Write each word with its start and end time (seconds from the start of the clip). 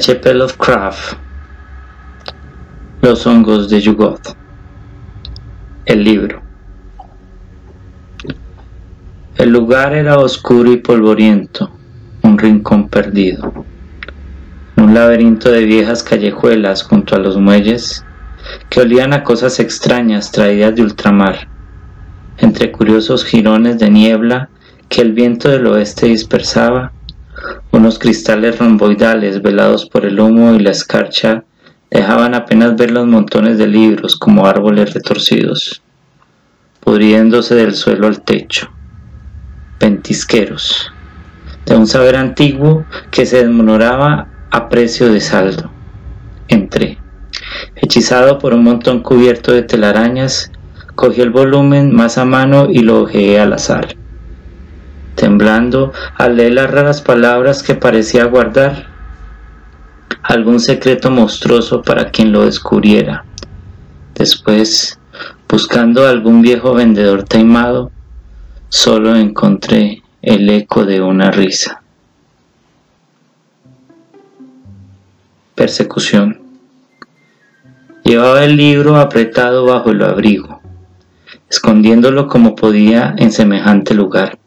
H.P. 0.00 0.32
Lovecraft 0.32 1.18
Los 3.02 3.26
hongos 3.26 3.68
de 3.68 3.82
Yugoth 3.82 4.34
El 5.84 6.04
libro 6.04 6.40
El 9.36 9.50
lugar 9.50 9.92
era 9.92 10.16
oscuro 10.18 10.72
y 10.72 10.78
polvoriento, 10.78 11.70
un 12.22 12.38
rincón 12.38 12.88
perdido. 12.88 13.66
Un 14.76 14.94
laberinto 14.94 15.50
de 15.50 15.66
viejas 15.66 16.02
callejuelas 16.02 16.82
junto 16.82 17.14
a 17.14 17.18
los 17.18 17.36
muelles 17.36 18.02
que 18.70 18.80
olían 18.80 19.12
a 19.12 19.22
cosas 19.22 19.60
extrañas 19.60 20.32
traídas 20.32 20.74
de 20.76 20.82
ultramar, 20.82 21.46
entre 22.38 22.72
curiosos 22.72 23.22
jirones 23.22 23.78
de 23.78 23.90
niebla 23.90 24.48
que 24.88 25.02
el 25.02 25.12
viento 25.12 25.50
del 25.50 25.66
oeste 25.66 26.06
dispersaba 26.06 26.90
unos 27.72 27.98
cristales 27.98 28.58
romboidales 28.58 29.42
velados 29.42 29.86
por 29.86 30.04
el 30.04 30.18
humo 30.18 30.54
y 30.54 30.58
la 30.58 30.70
escarcha 30.70 31.44
dejaban 31.90 32.34
apenas 32.34 32.76
ver 32.76 32.90
los 32.90 33.06
montones 33.06 33.58
de 33.58 33.66
libros 33.66 34.16
como 34.16 34.46
árboles 34.46 34.92
retorcidos, 34.92 35.82
pudriéndose 36.80 37.54
del 37.54 37.74
suelo 37.74 38.06
al 38.06 38.22
techo, 38.22 38.70
ventisqueros, 39.78 40.92
de 41.66 41.76
un 41.76 41.86
saber 41.86 42.16
antiguo 42.16 42.84
que 43.10 43.26
se 43.26 43.38
desmonoraba 43.38 44.28
a 44.50 44.68
precio 44.68 45.12
de 45.12 45.20
saldo. 45.20 45.70
Entré. 46.48 46.98
Hechizado 47.76 48.38
por 48.38 48.54
un 48.54 48.64
montón 48.64 49.00
cubierto 49.02 49.52
de 49.52 49.62
telarañas, 49.62 50.50
cogí 50.96 51.20
el 51.20 51.30
volumen 51.30 51.94
más 51.94 52.18
a 52.18 52.24
mano 52.24 52.68
y 52.68 52.80
lo 52.80 53.02
ojeé 53.02 53.40
al 53.40 53.52
azar 53.52 53.96
temblando 55.14 55.92
al 56.16 56.36
leer 56.36 56.52
las 56.52 56.70
raras 56.70 57.02
palabras 57.02 57.62
que 57.62 57.74
parecía 57.74 58.24
guardar 58.24 58.86
algún 60.22 60.60
secreto 60.60 61.10
monstruoso 61.10 61.82
para 61.82 62.10
quien 62.10 62.32
lo 62.32 62.44
descubriera. 62.44 63.24
Después, 64.14 64.98
buscando 65.48 66.06
algún 66.06 66.42
viejo 66.42 66.74
vendedor 66.74 67.24
taimado, 67.24 67.90
solo 68.68 69.16
encontré 69.16 70.02
el 70.22 70.48
eco 70.50 70.84
de 70.84 71.00
una 71.00 71.30
risa. 71.30 71.82
Persecución. 75.54 76.40
Llevaba 78.04 78.44
el 78.44 78.56
libro 78.56 78.96
apretado 78.96 79.66
bajo 79.66 79.90
el 79.90 80.02
abrigo, 80.02 80.60
escondiéndolo 81.48 82.28
como 82.28 82.54
podía 82.56 83.14
en 83.18 83.30
semejante 83.30 83.94
lugar 83.94 84.40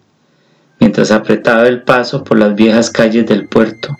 mientras 0.94 1.10
apretaba 1.10 1.68
el 1.68 1.82
paso 1.82 2.24
por 2.24 2.38
las 2.38 2.54
viejas 2.54 2.92
calles 2.92 3.26
del 3.26 3.48
puerto, 3.48 3.98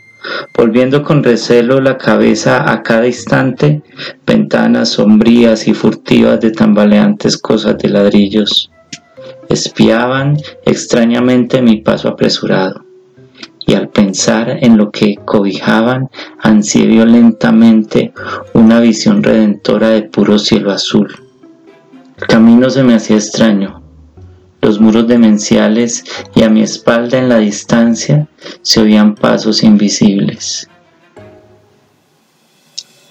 volviendo 0.56 1.02
con 1.02 1.24
recelo 1.24 1.82
la 1.82 1.98
cabeza 1.98 2.72
a 2.72 2.84
cada 2.84 3.08
instante, 3.08 3.82
ventanas 4.28 4.90
sombrías 4.90 5.68
y 5.68 5.74
furtivas 5.74 6.40
de 6.40 6.52
tambaleantes 6.52 7.36
cosas 7.40 7.80
de 7.80 7.90
ladrillos. 7.90 8.70
Espiaban 9.50 10.38
extrañamente 10.68 11.64
mi 11.64 11.78
paso 11.78 12.10
apresurado, 12.10 12.86
y 13.66 13.74
al 13.74 13.90
pensar 13.90 14.60
en 14.62 14.78
lo 14.78 14.92
que 14.92 15.16
cobijaban, 15.26 16.12
ansié 16.44 16.86
violentamente 16.86 18.14
una 18.54 18.80
visión 18.82 19.24
redentora 19.24 19.90
de 19.90 20.04
puro 20.04 20.38
cielo 20.38 20.72
azul. 20.72 21.12
El 22.22 22.28
camino 22.28 22.70
se 22.70 22.84
me 22.84 22.94
hacía 22.94 23.16
extraño, 23.16 23.83
los 24.64 24.80
muros 24.80 25.08
demenciales 25.08 26.06
y 26.34 26.44
a 26.44 26.50
mi 26.50 26.62
espalda 26.64 27.18
en 27.18 27.28
la 27.28 27.38
distancia 27.38 28.28
se 28.62 28.82
oían 28.82 29.14
pasos 29.14 29.62
invisibles. 29.62 30.70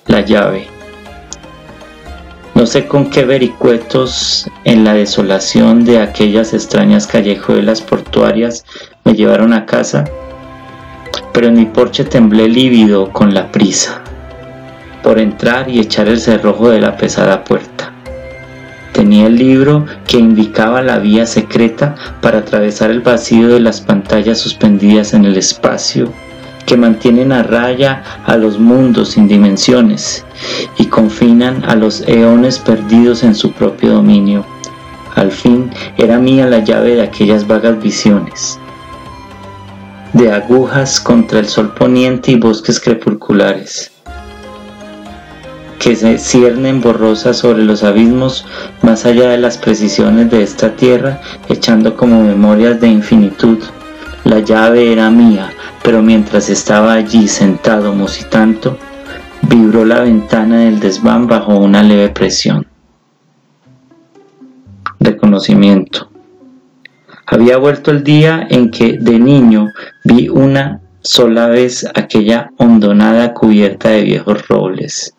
La 0.06 0.22
llave. 0.22 0.66
No 2.54 2.66
sé 2.66 2.86
con 2.86 3.10
qué 3.10 3.24
vericuetos 3.24 4.48
en 4.64 4.84
la 4.84 4.94
desolación 4.94 5.84
de 5.84 6.00
aquellas 6.00 6.54
extrañas 6.54 7.06
callejuelas 7.06 7.82
portuarias 7.82 8.64
me 9.04 9.14
llevaron 9.14 9.52
a 9.52 9.66
casa, 9.66 10.04
pero 11.32 11.48
en 11.48 11.54
mi 11.54 11.66
porche 11.66 12.04
temblé 12.04 12.48
lívido 12.48 13.10
con 13.12 13.34
la 13.34 13.50
prisa 13.52 14.02
por 15.02 15.18
entrar 15.18 15.68
y 15.68 15.80
echar 15.80 16.08
el 16.08 16.20
cerrojo 16.20 16.70
de 16.70 16.80
la 16.80 16.96
pesada 16.96 17.42
puerta. 17.44 17.92
Tenía 18.92 19.26
el 19.26 19.36
libro 19.36 19.86
que 20.06 20.18
indicaba 20.18 20.82
la 20.82 20.98
vía 20.98 21.26
secreta 21.26 21.94
para 22.20 22.38
atravesar 22.38 22.90
el 22.90 23.00
vacío 23.00 23.48
de 23.48 23.60
las 23.60 23.80
pantallas 23.80 24.38
suspendidas 24.38 25.14
en 25.14 25.24
el 25.24 25.36
espacio, 25.36 26.12
que 26.66 26.76
mantienen 26.76 27.32
a 27.32 27.42
raya 27.42 28.02
a 28.26 28.36
los 28.36 28.58
mundos 28.58 29.10
sin 29.10 29.28
dimensiones 29.28 30.24
y 30.78 30.86
confinan 30.86 31.64
a 31.64 31.74
los 31.74 32.06
eones 32.06 32.58
perdidos 32.58 33.22
en 33.24 33.34
su 33.34 33.52
propio 33.52 33.94
dominio. 33.94 34.44
Al 35.14 35.30
fin 35.30 35.70
era 35.96 36.18
mía 36.18 36.46
la 36.46 36.58
llave 36.58 36.96
de 36.96 37.02
aquellas 37.02 37.46
vagas 37.46 37.82
visiones, 37.82 38.58
de 40.12 40.32
agujas 40.32 41.00
contra 41.00 41.38
el 41.38 41.46
sol 41.46 41.74
poniente 41.74 42.32
y 42.32 42.36
bosques 42.36 42.78
crepusculares 42.78 43.91
que 45.82 45.96
se 45.96 46.16
ciernen 46.16 46.80
borrosas 46.80 47.38
sobre 47.38 47.64
los 47.64 47.82
abismos 47.82 48.46
más 48.82 49.04
allá 49.04 49.30
de 49.30 49.38
las 49.38 49.58
precisiones 49.58 50.30
de 50.30 50.44
esta 50.44 50.76
tierra, 50.76 51.20
echando 51.48 51.96
como 51.96 52.22
memorias 52.22 52.80
de 52.80 52.86
infinitud. 52.86 53.58
La 54.22 54.38
llave 54.38 54.92
era 54.92 55.10
mía, 55.10 55.52
pero 55.82 56.00
mientras 56.00 56.50
estaba 56.50 56.92
allí 56.92 57.26
sentado 57.26 57.92
musitando, 57.96 58.78
vibró 59.48 59.84
la 59.84 60.02
ventana 60.02 60.60
del 60.60 60.78
desván 60.78 61.26
bajo 61.26 61.56
una 61.56 61.82
leve 61.82 62.10
presión. 62.10 62.64
Reconocimiento. 65.00 66.08
Había 67.26 67.56
vuelto 67.56 67.90
el 67.90 68.04
día 68.04 68.46
en 68.48 68.70
que 68.70 68.98
de 68.98 69.18
niño 69.18 69.66
vi 70.04 70.28
una 70.28 70.80
sola 71.00 71.48
vez 71.48 71.84
aquella 71.96 72.52
hondonada 72.56 73.34
cubierta 73.34 73.88
de 73.88 74.02
viejos 74.02 74.46
robles 74.46 75.16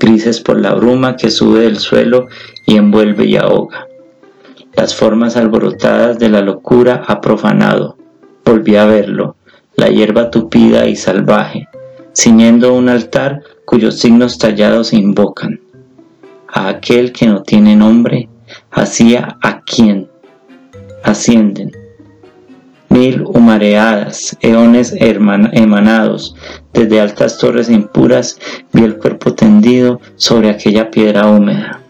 grises 0.00 0.40
por 0.40 0.58
la 0.60 0.74
bruma 0.74 1.14
que 1.14 1.30
sube 1.30 1.60
del 1.60 1.78
suelo 1.78 2.26
y 2.66 2.76
envuelve 2.76 3.26
y 3.26 3.36
ahoga. 3.36 3.86
Las 4.74 4.96
formas 4.96 5.36
alborotadas 5.36 6.18
de 6.18 6.28
la 6.30 6.40
locura 6.40 7.04
ha 7.06 7.20
profanado. 7.20 7.96
Volví 8.44 8.76
a 8.76 8.86
verlo, 8.86 9.36
la 9.76 9.88
hierba 9.88 10.30
tupida 10.30 10.88
y 10.88 10.96
salvaje, 10.96 11.68
ciñendo 12.16 12.74
un 12.74 12.88
altar 12.88 13.42
cuyos 13.64 13.98
signos 13.98 14.38
tallados 14.38 14.92
invocan. 14.92 15.60
A 16.48 16.68
aquel 16.68 17.12
que 17.12 17.26
no 17.26 17.42
tiene 17.42 17.76
nombre, 17.76 18.28
hacia 18.72 19.36
a 19.42 19.60
quien 19.60 20.08
ascienden, 21.04 21.70
mil 22.90 23.22
humareadas, 23.24 24.36
eones 24.40 24.92
emanados 24.98 26.34
desde 26.74 27.00
altas 27.00 27.38
torres 27.38 27.70
impuras, 27.70 28.38
vi 28.72 28.82
el 28.82 28.98
cuerpo 28.98 29.32
tendido 29.32 30.00
sobre 30.16 30.50
aquella 30.50 30.90
piedra 30.90 31.26
húmeda. 31.28 31.80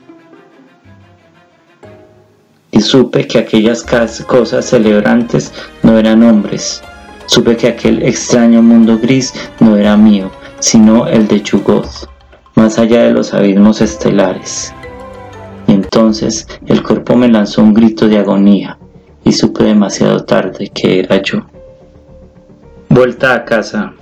Y 2.71 2.81
supe 2.83 3.27
que 3.27 3.39
aquellas 3.39 3.85
cosas 4.27 4.67
celebrantes 4.67 5.53
no 5.83 5.99
eran 5.99 6.23
hombres. 6.23 6.83
Supe 7.27 7.57
que 7.57 7.69
aquel 7.69 8.03
extraño 8.03 8.63
mundo 8.63 8.99
gris 8.99 9.33
no 9.59 9.77
era 9.77 9.97
mío, 9.97 10.31
sino 10.59 11.07
el 11.07 11.27
de 11.27 11.43
Chugoth, 11.43 12.09
más 12.55 12.79
allá 12.79 13.03
de 13.05 13.13
los 13.13 13.33
abismos 13.33 13.81
estelares. 13.81 14.73
Y 15.67 15.73
entonces 15.73 16.47
el 16.67 16.83
cuerpo 16.83 17.17
me 17.17 17.29
lanzó 17.29 17.63
un 17.63 17.73
grito 17.73 18.07
de 18.07 18.19
agonía 18.19 18.80
y 19.25 19.33
supe 19.33 19.65
demasiado 19.65 20.25
tarde 20.25 20.71
que 20.75 20.99
era 21.01 21.23
yo. 21.23 21.41
Vuelta 22.89 23.35
a 23.35 23.45
casa. 23.45 23.93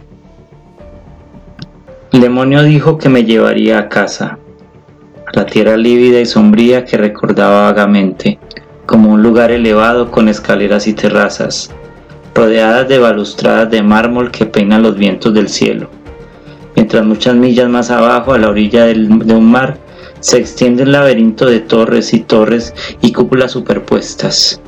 El 2.13 2.21
demonio 2.23 2.63
dijo 2.63 2.97
que 2.99 3.09
me 3.09 3.25
llevaría 3.25 3.79
a 3.79 3.89
casa, 3.89 4.39
a 5.27 5.39
la 5.39 5.47
tierra 5.47 5.77
lívida 5.77 6.21
y 6.21 6.27
sombría 6.27 6.85
que 6.85 6.97
recordaba 6.97 7.71
vagamente, 7.71 8.39
como 8.87 9.13
un 9.13 9.23
lugar 9.23 9.51
elevado 9.51 10.11
con 10.11 10.29
escaleras 10.29 10.87
y 10.87 10.95
terrazas, 10.95 11.71
rodeadas 12.35 12.89
de 12.89 12.99
balustradas 12.99 13.71
de 13.71 13.83
mármol 13.83 14.31
que 14.31 14.47
peinan 14.47 14.83
los 14.83 14.97
vientos 14.97 15.35
del 15.35 15.49
cielo. 15.49 15.91
Mientras 16.75 17.05
muchas 17.05 17.35
millas 17.35 17.69
más 17.69 17.91
abajo, 17.91 18.33
a 18.33 18.39
la 18.39 18.49
orilla 18.49 18.87
de 18.87 19.35
un 19.35 19.51
mar, 19.51 19.77
se 20.21 20.39
extiende 20.39 20.85
un 20.85 20.93
laberinto 20.93 21.47
de 21.47 21.61
torres 21.61 22.15
y 22.15 22.21
torres 22.21 22.75
y 23.03 23.13
cúpulas 23.13 23.53
superpuestas, 23.53 24.61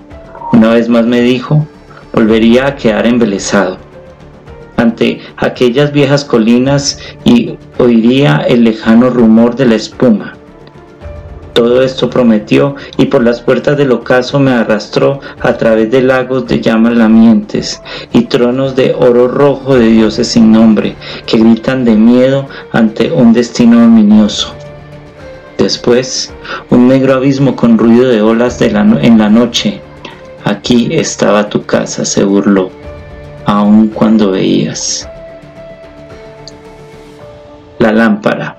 una 0.52 0.70
vez 0.70 0.88
más 0.88 1.06
me 1.06 1.20
dijo, 1.20 1.67
volvería 2.12 2.67
a 2.67 2.76
quedar 2.76 3.06
embelesado 3.06 3.79
ante 4.81 5.20
aquellas 5.37 5.93
viejas 5.93 6.25
colinas 6.25 6.99
y 7.25 7.56
oiría 7.79 8.38
el 8.49 8.64
lejano 8.64 9.11
rumor 9.11 9.55
de 9.56 9.67
la 9.67 9.75
espuma. 9.75 10.35
Todo 11.52 11.82
esto 11.82 12.08
prometió 12.08 12.76
y 12.97 13.06
por 13.06 13.23
las 13.23 13.43
puertas 13.43 13.76
del 13.76 13.93
ocaso 13.93 14.41
me 14.41 14.52
arrastró 14.52 15.20
a 15.41 15.55
través 15.55 15.91
de 15.91 16.00
lagos 16.00 16.47
de 16.47 16.61
llamas 16.61 16.96
lamientes 16.96 17.82
y 18.12 18.23
tronos 18.23 18.76
de 18.76 18.94
oro 18.94 19.29
rojo 19.29 19.75
de 19.76 19.88
dioses 19.88 20.29
sin 20.29 20.53
nombre 20.53 20.96
que 21.26 21.38
gritan 21.38 21.85
de 21.85 21.96
miedo 21.96 22.49
ante 22.73 23.12
un 23.12 23.32
destino 23.32 23.85
ominioso. 23.85 24.55
Después, 25.58 26.32
un 26.70 26.88
negro 26.88 27.14
abismo 27.14 27.55
con 27.55 27.76
ruido 27.76 28.08
de 28.08 28.23
olas 28.23 28.62
en 28.62 29.19
la 29.19 29.29
noche. 29.29 29.82
Aquí 30.44 30.88
estaba 30.92 31.48
tu 31.48 31.64
casa, 31.64 32.04
se 32.04 32.25
burló, 32.25 32.70
aun 33.44 33.88
cuando 33.88 34.31
veías. 34.32 35.08
La 37.78 37.92
lámpara. 37.92 38.56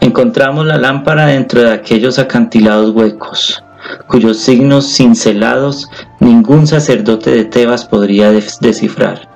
Encontramos 0.00 0.66
la 0.66 0.78
lámpara 0.78 1.26
dentro 1.26 1.62
de 1.62 1.72
aquellos 1.72 2.18
acantilados 2.18 2.90
huecos, 2.90 3.62
cuyos 4.06 4.38
signos 4.38 4.86
cincelados 4.94 5.88
ningún 6.20 6.66
sacerdote 6.66 7.30
de 7.30 7.44
Tebas 7.44 7.84
podría 7.84 8.30
descifrar, 8.30 9.28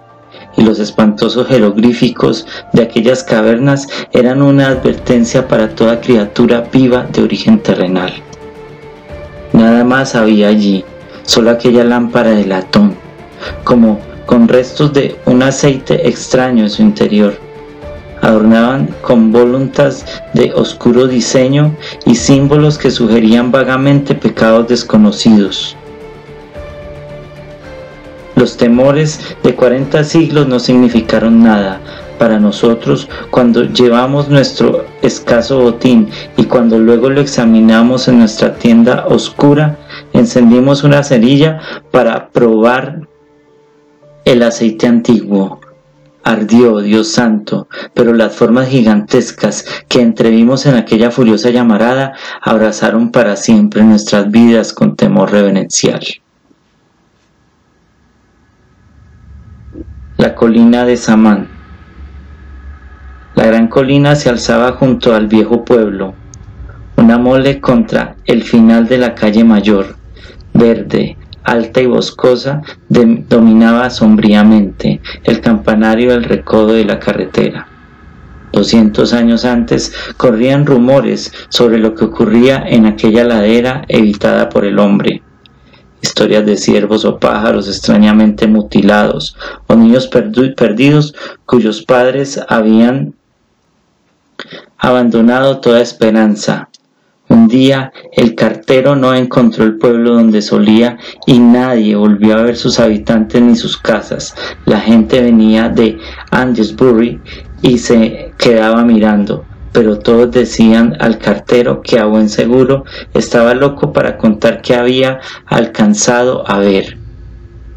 y 0.56 0.62
los 0.62 0.78
espantosos 0.78 1.46
jeroglíficos 1.46 2.46
de 2.72 2.82
aquellas 2.82 3.22
cavernas 3.22 3.86
eran 4.12 4.42
una 4.42 4.68
advertencia 4.68 5.46
para 5.46 5.74
toda 5.74 6.00
criatura 6.00 6.68
viva 6.72 7.06
de 7.12 7.22
origen 7.22 7.62
terrenal. 7.62 8.12
Más 9.88 10.14
había 10.14 10.48
allí, 10.48 10.84
solo 11.24 11.50
aquella 11.50 11.82
lámpara 11.82 12.32
de 12.32 12.44
latón, 12.44 12.94
como 13.64 13.98
con 14.26 14.46
restos 14.46 14.92
de 14.92 15.16
un 15.24 15.42
aceite 15.42 16.06
extraño 16.06 16.64
en 16.64 16.68
su 16.68 16.82
interior, 16.82 17.38
adornaban 18.20 18.90
con 19.00 19.32
voluntas 19.32 20.04
de 20.34 20.52
oscuro 20.52 21.06
diseño 21.06 21.74
y 22.04 22.16
símbolos 22.16 22.76
que 22.76 22.90
sugerían 22.90 23.50
vagamente 23.50 24.14
pecados 24.14 24.68
desconocidos. 24.68 25.74
Los 28.36 28.58
temores 28.58 29.20
de 29.42 29.54
40 29.54 30.04
siglos 30.04 30.46
no 30.48 30.60
significaron 30.60 31.42
nada 31.42 31.80
para 32.18 32.38
nosotros 32.38 33.08
cuando 33.30 33.62
llevamos 33.64 34.28
nuestro 34.28 34.84
escaso 35.02 35.60
botín 35.60 36.08
y 36.36 36.44
cuando 36.44 36.78
luego 36.78 37.10
lo 37.10 37.20
examinamos 37.20 38.08
en 38.08 38.18
nuestra 38.18 38.54
tienda 38.54 39.06
oscura, 39.06 39.78
encendimos 40.12 40.84
una 40.84 41.02
cerilla 41.02 41.60
para 41.90 42.28
probar 42.30 43.08
el 44.24 44.42
aceite 44.42 44.86
antiguo 44.86 45.60
ardió, 46.28 46.80
Dios 46.80 47.08
santo, 47.08 47.68
pero 47.94 48.12
las 48.12 48.34
formas 48.34 48.68
gigantescas 48.68 49.64
que 49.88 50.02
entrevimos 50.02 50.66
en 50.66 50.74
aquella 50.74 51.10
furiosa 51.10 51.50
llamarada 51.50 52.14
abrazaron 52.42 53.10
para 53.10 53.36
siempre 53.36 53.82
nuestras 53.82 54.30
vidas 54.30 54.74
con 54.74 54.94
temor 54.94 55.30
reverencial. 55.32 56.02
La 60.18 60.34
colina 60.34 60.84
de 60.84 60.96
Samán. 60.96 61.57
La 63.38 63.46
gran 63.46 63.68
colina 63.68 64.16
se 64.16 64.28
alzaba 64.28 64.72
junto 64.72 65.14
al 65.14 65.28
viejo 65.28 65.64
pueblo, 65.64 66.12
una 66.96 67.18
mole 67.18 67.60
contra 67.60 68.16
el 68.24 68.42
final 68.42 68.88
de 68.88 68.98
la 68.98 69.14
calle 69.14 69.44
mayor, 69.44 69.94
verde, 70.54 71.16
alta 71.44 71.80
y 71.80 71.86
boscosa, 71.86 72.62
dominaba 72.88 73.90
sombríamente 73.90 75.00
el 75.22 75.40
campanario 75.40 76.10
del 76.10 76.24
recodo 76.24 76.72
de 76.72 76.84
la 76.84 76.98
carretera. 76.98 77.68
Doscientos 78.52 79.12
años 79.12 79.44
antes 79.44 79.94
corrían 80.16 80.66
rumores 80.66 81.32
sobre 81.48 81.78
lo 81.78 81.94
que 81.94 82.06
ocurría 82.06 82.64
en 82.66 82.86
aquella 82.86 83.22
ladera 83.22 83.84
evitada 83.86 84.48
por 84.48 84.64
el 84.64 84.80
hombre. 84.80 85.22
Historias 86.02 86.44
de 86.44 86.56
ciervos 86.56 87.04
o 87.04 87.20
pájaros 87.20 87.68
extrañamente 87.68 88.48
mutilados, 88.48 89.36
o 89.68 89.76
niños 89.76 90.08
perdidos 90.08 91.14
cuyos 91.46 91.82
padres 91.82 92.40
habían 92.48 93.14
abandonado 94.78 95.60
toda 95.60 95.80
esperanza, 95.80 96.68
un 97.30 97.46
día 97.46 97.92
el 98.12 98.34
cartero 98.34 98.96
no 98.96 99.14
encontró 99.14 99.64
el 99.64 99.76
pueblo 99.76 100.14
donde 100.14 100.40
solía 100.40 100.96
y 101.26 101.38
nadie 101.38 101.94
volvió 101.94 102.38
a 102.38 102.42
ver 102.42 102.56
sus 102.56 102.80
habitantes 102.80 103.42
ni 103.42 103.54
sus 103.54 103.76
casas. 103.76 104.34
La 104.64 104.80
gente 104.80 105.20
venía 105.20 105.68
de 105.68 105.98
Andesbury 106.30 107.20
y 107.60 107.78
se 107.78 108.32
quedaba 108.38 108.82
mirando, 108.82 109.44
pero 109.72 109.98
todos 109.98 110.30
decían 110.30 110.96
al 111.00 111.18
cartero 111.18 111.82
que 111.82 111.98
a 111.98 112.06
buen 112.06 112.30
seguro 112.30 112.84
estaba 113.12 113.52
loco 113.52 113.92
para 113.92 114.16
contar 114.16 114.62
que 114.62 114.74
había 114.74 115.20
alcanzado 115.44 116.50
a 116.50 116.58
ver. 116.58 116.96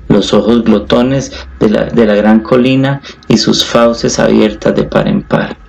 Los 0.07 0.33
ojos 0.33 0.63
glotones 0.63 1.33
de 1.59 1.69
la, 1.69 1.86
de 1.86 2.06
la 2.06 2.15
gran 2.15 2.39
colina 2.39 3.01
y 3.27 3.38
sus 3.38 3.65
fauces 3.65 4.18
abiertas 4.18 4.75
de 4.75 4.83
par 4.83 5.09
en 5.09 5.24
par. 5.24 5.61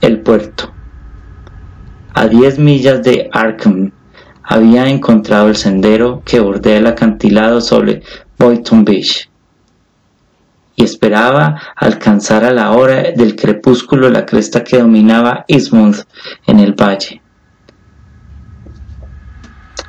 El 0.00 0.20
puerto. 0.20 0.72
A 2.14 2.28
diez 2.28 2.58
millas 2.58 3.02
de 3.02 3.28
Arkham 3.32 3.90
había 4.42 4.88
encontrado 4.88 5.48
el 5.48 5.56
sendero 5.56 6.22
que 6.24 6.40
bordea 6.40 6.78
el 6.78 6.86
acantilado 6.86 7.60
sobre 7.60 8.02
Boynton 8.38 8.84
Beach 8.84 9.28
y 10.76 10.84
esperaba 10.84 11.60
alcanzar 11.74 12.44
a 12.44 12.52
la 12.52 12.70
hora 12.70 13.10
del 13.10 13.34
crepúsculo 13.34 14.08
la 14.08 14.24
cresta 14.24 14.62
que 14.62 14.78
dominaba 14.78 15.44
Eastmouth 15.48 16.06
en 16.46 16.60
el 16.60 16.74
valle. 16.74 17.20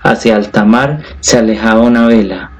Hacia 0.01 0.35
alta 0.35 0.65
mar 0.65 1.03
se 1.19 1.37
alejaba 1.37 1.81
una 1.81 2.07
vela, 2.07 2.51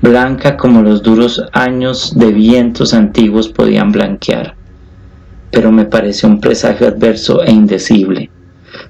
blanca 0.00 0.56
como 0.56 0.82
los 0.82 1.04
duros 1.04 1.40
años 1.52 2.18
de 2.18 2.32
vientos 2.32 2.92
antiguos 2.92 3.48
podían 3.48 3.92
blanquear, 3.92 4.56
pero 5.52 5.70
me 5.70 5.84
pareció 5.84 6.28
un 6.28 6.40
presagio 6.40 6.88
adverso 6.88 7.44
e 7.44 7.52
indecible. 7.52 8.30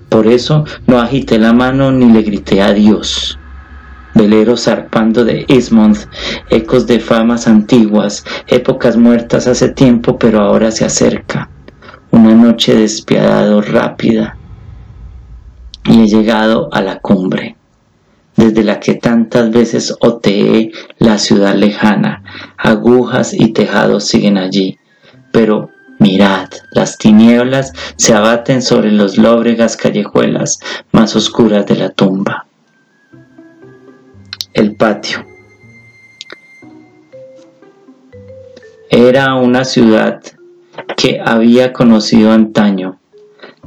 Por 0.09 0.26
eso 0.26 0.64
no 0.87 1.00
agité 1.00 1.38
la 1.38 1.52
mano 1.52 1.90
ni 1.90 2.11
le 2.11 2.23
grité 2.23 2.62
a 2.62 2.73
Dios. 2.73 3.38
Velero 4.14 4.57
zarpando 4.57 5.25
de 5.25 5.45
Ismond, 5.49 5.97
ecos 6.50 6.87
de 6.87 7.00
famas 7.00 7.49
antiguas, 7.49 8.25
épocas 8.47 8.97
muertas 8.97 9.47
hace 9.47 9.71
tiempo 9.71 10.19
pero 10.19 10.40
ahora 10.40 10.71
se 10.71 10.85
acerca. 10.85 11.50
Una 12.11 12.35
noche 12.35 12.75
despiadado 12.75 13.61
rápida 13.62 14.37
y 15.85 16.02
he 16.02 16.07
llegado 16.07 16.69
a 16.73 16.83
la 16.83 17.00
cumbre, 17.00 17.57
desde 18.37 18.62
la 18.62 18.78
que 18.78 18.95
tantas 18.95 19.50
veces 19.50 19.97
oteé 20.00 20.71
la 20.99 21.19
ciudad 21.19 21.54
lejana, 21.54 22.23
agujas 22.57 23.33
y 23.33 23.52
tejados 23.52 24.04
siguen 24.04 24.37
allí, 24.38 24.78
pero 25.33 25.71
Mirad, 26.02 26.49
las 26.73 26.99
tinieblas 26.99 27.73
se 27.94 28.12
abaten 28.12 28.61
sobre 28.61 28.90
los 28.90 29.18
lóbregas 29.18 29.76
callejuelas 29.76 30.59
más 30.90 31.14
oscuras 31.14 31.64
de 31.66 31.76
la 31.76 31.90
tumba. 31.90 32.44
El 34.52 34.75
patio. 34.75 35.25
Era 38.90 39.37
una 39.37 39.64
ciudad 39.64 40.21
que 40.97 41.21
había 41.25 41.73
conocido 41.73 42.32
antaño, 42.32 42.99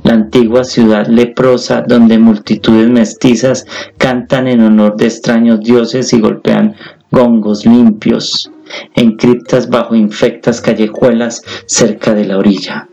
la 0.03 0.15
antigua 0.15 0.65
ciudad 0.65 1.07
leprosa 1.07 1.83
donde 1.87 2.17
multitudes 2.17 2.89
mestizas 2.89 3.65
cantan 3.97 4.49
en 4.49 4.59
honor 4.59 4.97
de 4.97 5.05
extraños 5.05 5.61
dioses 5.61 6.11
y 6.11 6.19
golpean 6.19 6.75
gongos 7.11 7.65
limpios 7.65 8.51
en 8.95 9.17
criptas 9.17 9.69
bajo 9.69 9.95
infectas 9.95 10.61
callejuelas 10.61 11.41
cerca 11.65 12.13
de 12.13 12.25
la 12.25 12.37
orilla. 12.37 12.87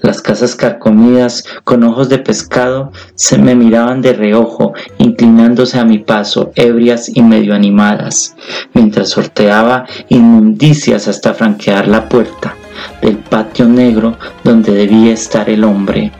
Las 0.00 0.22
casas 0.22 0.54
carcomidas 0.54 1.44
con 1.64 1.82
ojos 1.82 2.08
de 2.08 2.18
pescado 2.18 2.92
se 3.16 3.36
me 3.36 3.56
miraban 3.56 4.00
de 4.00 4.12
reojo, 4.12 4.72
inclinándose 4.98 5.78
a 5.78 5.84
mi 5.84 5.98
paso, 5.98 6.52
ebrias 6.54 7.08
y 7.14 7.22
medio 7.22 7.54
animadas, 7.54 8.36
mientras 8.74 9.10
sorteaba 9.10 9.86
inmundicias 10.08 11.08
hasta 11.08 11.34
franquear 11.34 11.88
la 11.88 12.08
puerta 12.08 12.54
del 13.02 13.16
patio 13.16 13.66
negro 13.66 14.16
donde 14.44 14.72
debía 14.72 15.12
estar 15.12 15.50
el 15.50 15.64
hombre. 15.64 16.12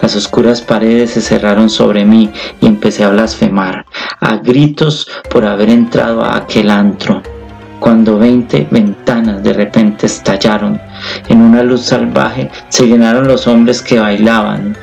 Las 0.00 0.14
oscuras 0.14 0.60
paredes 0.60 1.10
se 1.10 1.20
cerraron 1.20 1.68
sobre 1.68 2.04
mí 2.04 2.30
y 2.60 2.66
empecé 2.66 3.02
a 3.02 3.10
blasfemar, 3.10 3.84
a 4.20 4.36
gritos 4.36 5.08
por 5.28 5.44
haber 5.44 5.70
entrado 5.70 6.22
a 6.22 6.36
aquel 6.36 6.70
antro 6.70 7.20
cuando 7.84 8.18
veinte 8.18 8.66
ventanas 8.70 9.42
de 9.42 9.52
repente 9.52 10.06
estallaron. 10.06 10.80
En 11.28 11.42
una 11.42 11.62
luz 11.62 11.82
salvaje 11.82 12.50
se 12.70 12.86
llenaron 12.86 13.28
los 13.28 13.46
hombres 13.46 13.82
que 13.82 14.00
bailaban. 14.00 14.74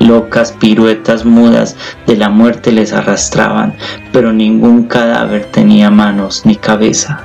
Locas 0.00 0.50
piruetas 0.50 1.24
mudas 1.24 1.76
de 2.04 2.16
la 2.16 2.30
muerte 2.30 2.72
les 2.72 2.92
arrastraban, 2.92 3.74
pero 4.12 4.32
ningún 4.32 4.88
cadáver 4.88 5.44
tenía 5.52 5.88
manos 5.88 6.44
ni 6.44 6.56
cabeza. 6.56 7.20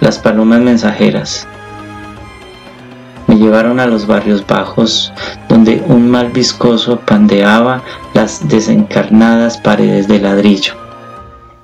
Las 0.00 0.18
palomas 0.18 0.60
mensajeras. 0.60 1.46
Me 3.26 3.36
llevaron 3.36 3.80
a 3.80 3.86
los 3.86 4.06
barrios 4.06 4.46
bajos, 4.46 5.12
donde 5.50 5.84
un 5.86 6.10
mal 6.10 6.30
viscoso 6.30 7.00
pandeaba 7.00 7.82
las 8.14 8.48
desencarnadas 8.48 9.58
paredes 9.58 10.08
de 10.08 10.20
ladrillo 10.20 10.85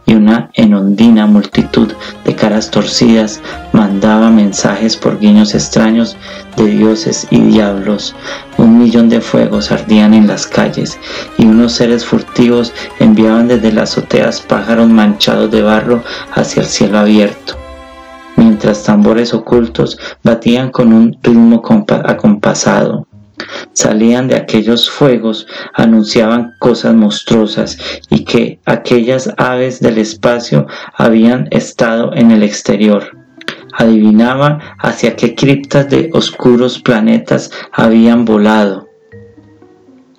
y 0.07 0.15
una 0.15 0.51
enondina 0.55 1.27
multitud 1.27 1.93
de 2.25 2.35
caras 2.35 2.71
torcidas 2.71 3.41
mandaba 3.73 4.31
mensajes 4.31 4.97
por 4.97 5.19
guiños 5.19 5.55
extraños 5.55 6.17
de 6.57 6.67
dioses 6.67 7.27
y 7.31 7.41
diablos. 7.41 8.15
Un 8.59 8.79
millón 8.79 9.09
de 9.09 9.21
fuegos 9.21 9.73
ardían 9.73 10.15
en 10.15 10.27
las 10.27 10.47
calles 10.47 10.99
y 11.39 11.47
unos 11.47 11.73
seres 11.73 12.05
furtivos 12.05 12.73
enviaban 13.01 13.49
desde 13.49 13.73
las 13.73 13.93
azoteas 13.93 14.41
pájaros 14.41 14.89
manchados 14.89 15.51
de 15.51 15.63
barro 15.63 16.03
hacia 16.35 16.63
el 16.63 16.69
cielo 16.69 16.99
abierto 16.99 17.57
mientras 18.37 18.83
tambores 18.83 19.35
ocultos 19.35 19.99
batían 20.23 20.71
con 20.71 20.93
un 20.93 21.17
ritmo 21.23 21.63
acompasado 22.05 23.07
salían 23.73 24.29
de 24.29 24.37
aquellos 24.37 24.91
fuegos 24.91 25.47
anunciaban 25.75 26.55
cosas 26.59 26.95
monstruosas 26.95 27.79
y 28.11 28.25
que 28.25 28.61
aquellas 28.65 29.33
aves 29.37 29.81
del 29.81 29.99
espacio 29.99 30.67
habían 30.95 31.49
estado 31.51 32.13
en 32.15 32.31
el 32.31 32.43
exterior. 32.43 33.17
Adivinaba 33.79 34.59
hacia 34.79 35.17
qué 35.17 35.35
criptas 35.35 35.89
de 35.89 36.11
oscuros 36.13 36.79
planetas 36.81 37.51
habían 37.73 38.25
volado 38.25 38.89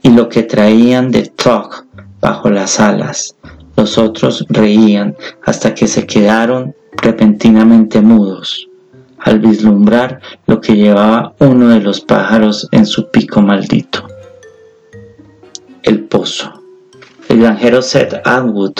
y 0.01 0.09
lo 0.09 0.27
que 0.27 0.43
traían 0.43 1.11
de 1.11 1.23
Trog 1.23 1.85
bajo 2.19 2.49
las 2.49 2.79
alas. 2.79 3.35
Los 3.75 3.97
otros 3.97 4.45
reían 4.49 5.15
hasta 5.45 5.73
que 5.73 5.87
se 5.87 6.05
quedaron 6.05 6.75
repentinamente 7.01 8.01
mudos 8.01 8.67
al 9.23 9.39
vislumbrar 9.39 10.19
lo 10.47 10.59
que 10.61 10.75
llevaba 10.75 11.33
uno 11.39 11.69
de 11.69 11.79
los 11.79 12.01
pájaros 12.01 12.67
en 12.71 12.85
su 12.85 13.09
pico 13.09 13.41
maldito. 13.41 14.07
El 15.81 16.03
pozo. 16.03 16.61
El 17.29 17.39
granjero 17.41 17.81
Seth 17.81 18.21
Atwood 18.25 18.73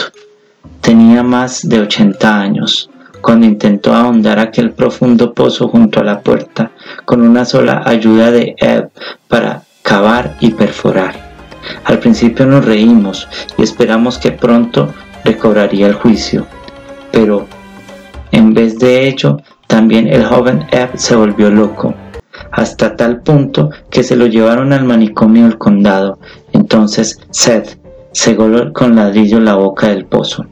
tenía 0.80 1.22
más 1.22 1.68
de 1.68 1.80
80 1.80 2.40
años 2.40 2.90
cuando 3.20 3.46
intentó 3.46 3.94
ahondar 3.94 4.38
aquel 4.38 4.72
profundo 4.72 5.32
pozo 5.32 5.68
junto 5.68 6.00
a 6.00 6.04
la 6.04 6.20
puerta 6.20 6.72
con 7.06 7.22
una 7.22 7.46
sola 7.46 7.82
ayuda 7.86 8.30
de 8.30 8.54
Ebb 8.58 8.90
para 9.28 9.62
cavar 9.82 10.36
y 10.40 10.50
perforar. 10.50 11.14
Al 11.84 11.98
principio 11.98 12.44
nos 12.44 12.64
reímos 12.66 13.26
y 13.56 13.62
esperamos 13.62 14.18
que 14.18 14.32
pronto 14.32 14.92
recobraría 15.24 15.86
el 15.86 15.94
juicio, 15.94 16.46
pero 17.10 17.46
en 18.30 18.52
vez 18.52 18.78
de 18.78 19.08
ello 19.08 19.38
también 19.66 20.08
el 20.08 20.24
joven 20.24 20.66
Ebb 20.70 20.96
se 20.96 21.16
volvió 21.16 21.50
loco, 21.50 21.94
hasta 22.52 22.96
tal 22.96 23.22
punto 23.22 23.70
que 23.90 24.02
se 24.02 24.16
lo 24.16 24.26
llevaron 24.26 24.72
al 24.72 24.84
manicomio 24.84 25.44
del 25.44 25.58
condado. 25.58 26.18
Entonces 26.52 27.20
Seth 27.30 27.78
cegó 28.12 28.72
con 28.72 28.96
ladrillo 28.96 29.40
la 29.40 29.54
boca 29.54 29.88
del 29.88 30.06
pozo. 30.06 30.46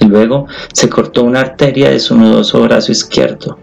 Y 0.00 0.06
luego 0.06 0.46
se 0.72 0.88
cortó 0.88 1.24
una 1.24 1.40
arteria 1.40 1.90
de 1.90 1.98
su 1.98 2.16
nudoso 2.16 2.62
brazo 2.62 2.92
izquierdo. 2.92 3.58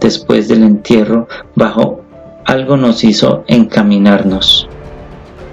Después 0.00 0.48
del 0.48 0.62
entierro, 0.62 1.28
bajo 1.54 2.02
algo 2.44 2.76
nos 2.76 3.04
hizo 3.04 3.44
encaminarnos 3.46 4.68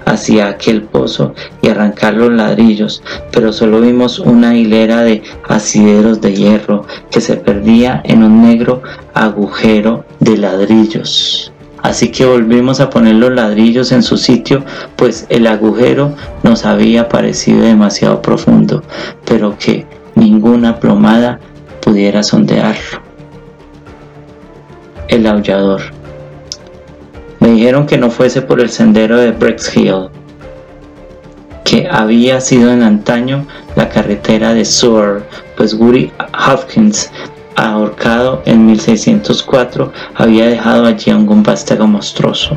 hacia 0.04 0.48
aquel 0.48 0.82
pozo 0.82 1.34
y 1.62 1.68
arrancar 1.68 2.14
los 2.14 2.32
ladrillos, 2.32 3.02
pero 3.30 3.52
solo 3.52 3.80
vimos 3.80 4.18
una 4.18 4.56
hilera 4.56 5.02
de 5.02 5.22
asideros 5.46 6.20
de 6.20 6.34
hierro 6.34 6.86
que 7.18 7.22
se 7.22 7.34
perdía 7.34 8.00
en 8.04 8.22
un 8.22 8.42
negro 8.42 8.80
agujero 9.12 10.04
de 10.20 10.36
ladrillos. 10.36 11.52
Así 11.82 12.12
que 12.12 12.24
volvimos 12.24 12.78
a 12.78 12.90
poner 12.90 13.16
los 13.16 13.32
ladrillos 13.32 13.90
en 13.90 14.04
su 14.04 14.16
sitio, 14.16 14.64
pues 14.94 15.26
el 15.28 15.48
agujero 15.48 16.14
nos 16.44 16.64
había 16.64 17.08
parecido 17.08 17.62
demasiado 17.62 18.22
profundo, 18.22 18.84
pero 19.24 19.58
que 19.58 19.84
ninguna 20.14 20.78
plomada 20.78 21.40
pudiera 21.80 22.22
sondearlo. 22.22 23.02
El 25.08 25.26
aullador. 25.26 25.80
Me 27.40 27.48
dijeron 27.50 27.84
que 27.86 27.98
no 27.98 28.12
fuese 28.12 28.42
por 28.42 28.60
el 28.60 28.70
sendero 28.70 29.16
de 29.16 29.34
Hill, 29.74 30.10
que 31.68 31.86
había 31.90 32.40
sido 32.40 32.72
en 32.72 32.82
antaño 32.82 33.44
la 33.76 33.90
carretera 33.90 34.54
de 34.54 34.64
Soar, 34.64 35.22
pues 35.54 35.74
Woody 35.74 36.10
Hopkins, 36.48 37.10
ahorcado 37.56 38.42
en 38.46 38.64
1604, 38.64 39.92
había 40.14 40.46
dejado 40.46 40.86
allí 40.86 41.10
a 41.10 41.16
un 41.18 41.42
vástago 41.42 41.86
monstruoso. 41.86 42.56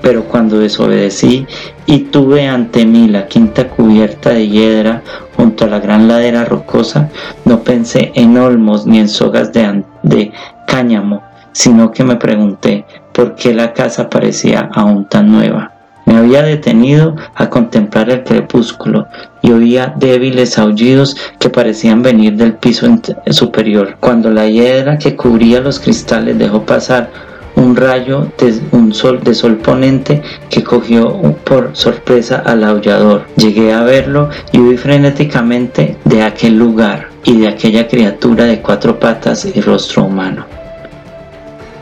Pero 0.00 0.24
cuando 0.24 0.58
desobedecí 0.58 1.46
y 1.84 1.98
tuve 2.04 2.48
ante 2.48 2.86
mí 2.86 3.06
la 3.06 3.28
quinta 3.28 3.68
cubierta 3.68 4.30
de 4.30 4.48
hiedra 4.48 5.02
junto 5.36 5.66
a 5.66 5.68
la 5.68 5.80
gran 5.80 6.08
ladera 6.08 6.46
rocosa, 6.46 7.10
no 7.44 7.62
pensé 7.62 8.12
en 8.14 8.38
olmos 8.38 8.86
ni 8.86 8.98
en 8.98 9.10
sogas 9.10 9.52
de, 9.52 9.84
de 10.02 10.32
cáñamo, 10.66 11.22
sino 11.52 11.90
que 11.90 12.02
me 12.02 12.16
pregunté 12.16 12.86
por 13.12 13.34
qué 13.34 13.52
la 13.52 13.74
casa 13.74 14.08
parecía 14.08 14.70
aún 14.72 15.04
tan 15.04 15.30
nueva. 15.30 15.72
Me 16.04 16.16
había 16.16 16.42
detenido 16.42 17.16
a 17.34 17.48
contemplar 17.48 18.10
el 18.10 18.24
crepúsculo 18.24 19.06
y 19.42 19.50
oía 19.50 19.94
débiles 19.96 20.58
aullidos 20.58 21.16
que 21.38 21.50
parecían 21.50 22.02
venir 22.02 22.36
del 22.36 22.54
piso 22.54 22.86
superior. 23.30 23.96
Cuando 24.00 24.30
la 24.30 24.48
hiedra 24.48 24.98
que 24.98 25.16
cubría 25.16 25.60
los 25.60 25.78
cristales 25.78 26.38
dejó 26.38 26.62
pasar 26.64 27.10
un 27.54 27.76
rayo 27.76 28.28
de 28.38 28.60
un 28.72 28.94
sol 28.94 29.20
de 29.22 29.34
sol 29.34 29.56
ponente 29.56 30.22
que 30.48 30.64
cogió 30.64 31.20
por 31.44 31.70
sorpresa 31.74 32.42
al 32.44 32.64
aullador. 32.64 33.26
Llegué 33.36 33.72
a 33.72 33.82
verlo 33.82 34.30
y 34.52 34.58
huí 34.58 34.76
frenéticamente 34.76 35.96
de 36.04 36.22
aquel 36.22 36.58
lugar 36.58 37.08
y 37.24 37.40
de 37.40 37.48
aquella 37.48 37.86
criatura 37.88 38.44
de 38.44 38.60
cuatro 38.60 38.98
patas 38.98 39.44
y 39.44 39.60
rostro 39.60 40.04
humano. 40.04 40.46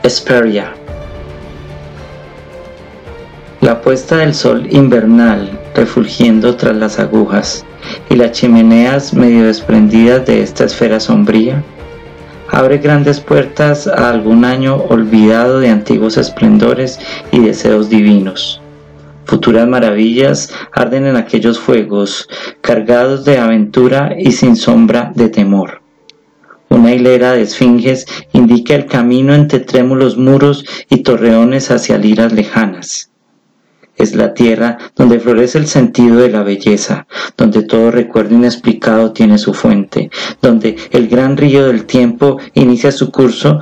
Esperia 0.03 0.73
la 3.61 3.79
puesta 3.79 4.17
del 4.17 4.33
sol 4.33 4.67
invernal 4.71 5.59
refulgiendo 5.75 6.55
tras 6.55 6.75
las 6.75 6.97
agujas 6.97 7.63
y 8.09 8.15
las 8.15 8.31
chimeneas 8.31 9.13
medio 9.13 9.45
desprendidas 9.45 10.25
de 10.25 10.41
esta 10.41 10.65
esfera 10.65 10.99
sombría 10.99 11.63
abre 12.49 12.79
grandes 12.79 13.19
puertas 13.19 13.85
a 13.85 14.09
algún 14.09 14.45
año 14.45 14.77
olvidado 14.77 15.59
de 15.59 15.69
antiguos 15.69 16.17
esplendores 16.17 16.99
y 17.31 17.39
deseos 17.39 17.87
divinos. 17.87 18.59
Futuras 19.25 19.67
maravillas 19.67 20.51
arden 20.73 21.05
en 21.05 21.15
aquellos 21.15 21.59
fuegos, 21.59 22.27
cargados 22.61 23.25
de 23.25 23.37
aventura 23.37 24.15
y 24.17 24.31
sin 24.31 24.55
sombra 24.55 25.13
de 25.15 25.29
temor. 25.29 25.81
Una 26.67 26.93
hilera 26.93 27.33
de 27.33 27.43
esfinges 27.43 28.07
indica 28.33 28.73
el 28.73 28.87
camino 28.87 29.35
entre 29.35 29.59
trémulos 29.59 30.17
muros 30.17 30.65
y 30.89 31.03
torreones 31.03 31.69
hacia 31.69 31.97
liras 31.99 32.33
lejanas 32.33 33.10
es 34.01 34.15
la 34.15 34.33
tierra 34.33 34.77
donde 34.95 35.19
florece 35.19 35.57
el 35.57 35.67
sentido 35.67 36.17
de 36.17 36.29
la 36.29 36.43
belleza, 36.43 37.07
donde 37.37 37.63
todo 37.63 37.91
recuerdo 37.91 38.35
inexplicado 38.35 39.11
tiene 39.11 39.37
su 39.37 39.53
fuente, 39.53 40.09
donde 40.41 40.75
el 40.91 41.07
gran 41.07 41.37
río 41.37 41.67
del 41.67 41.85
tiempo 41.85 42.37
inicia 42.53 42.91
su 42.91 43.11
curso 43.11 43.59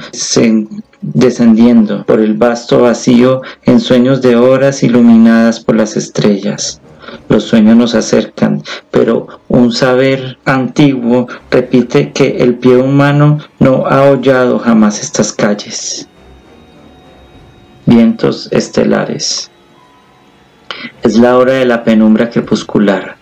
descendiendo 1.01 2.05
por 2.05 2.19
el 2.19 2.33
vasto 2.35 2.81
vacío 2.81 3.41
en 3.63 3.79
sueños 3.79 4.21
de 4.21 4.35
horas 4.35 4.83
iluminadas 4.83 5.59
por 5.59 5.75
las 5.75 5.97
estrellas. 5.97 6.81
Los 7.27 7.43
sueños 7.43 7.75
nos 7.75 7.95
acercan, 7.95 8.61
pero 8.91 9.27
un 9.47 9.71
saber 9.71 10.37
antiguo 10.45 11.27
repite 11.49 12.11
que 12.11 12.37
el 12.37 12.55
pie 12.55 12.75
humano 12.77 13.39
no 13.59 13.85
ha 13.87 14.09
hollado 14.09 14.59
jamás 14.59 15.01
estas 15.01 15.31
calles. 15.31 16.07
Vientos 17.85 18.47
estelares. 18.51 19.49
Es 21.03 21.17
la 21.17 21.37
hora 21.37 21.53
de 21.53 21.65
la 21.65 21.83
penumbra 21.83 22.29
crepuscular. 22.29 23.19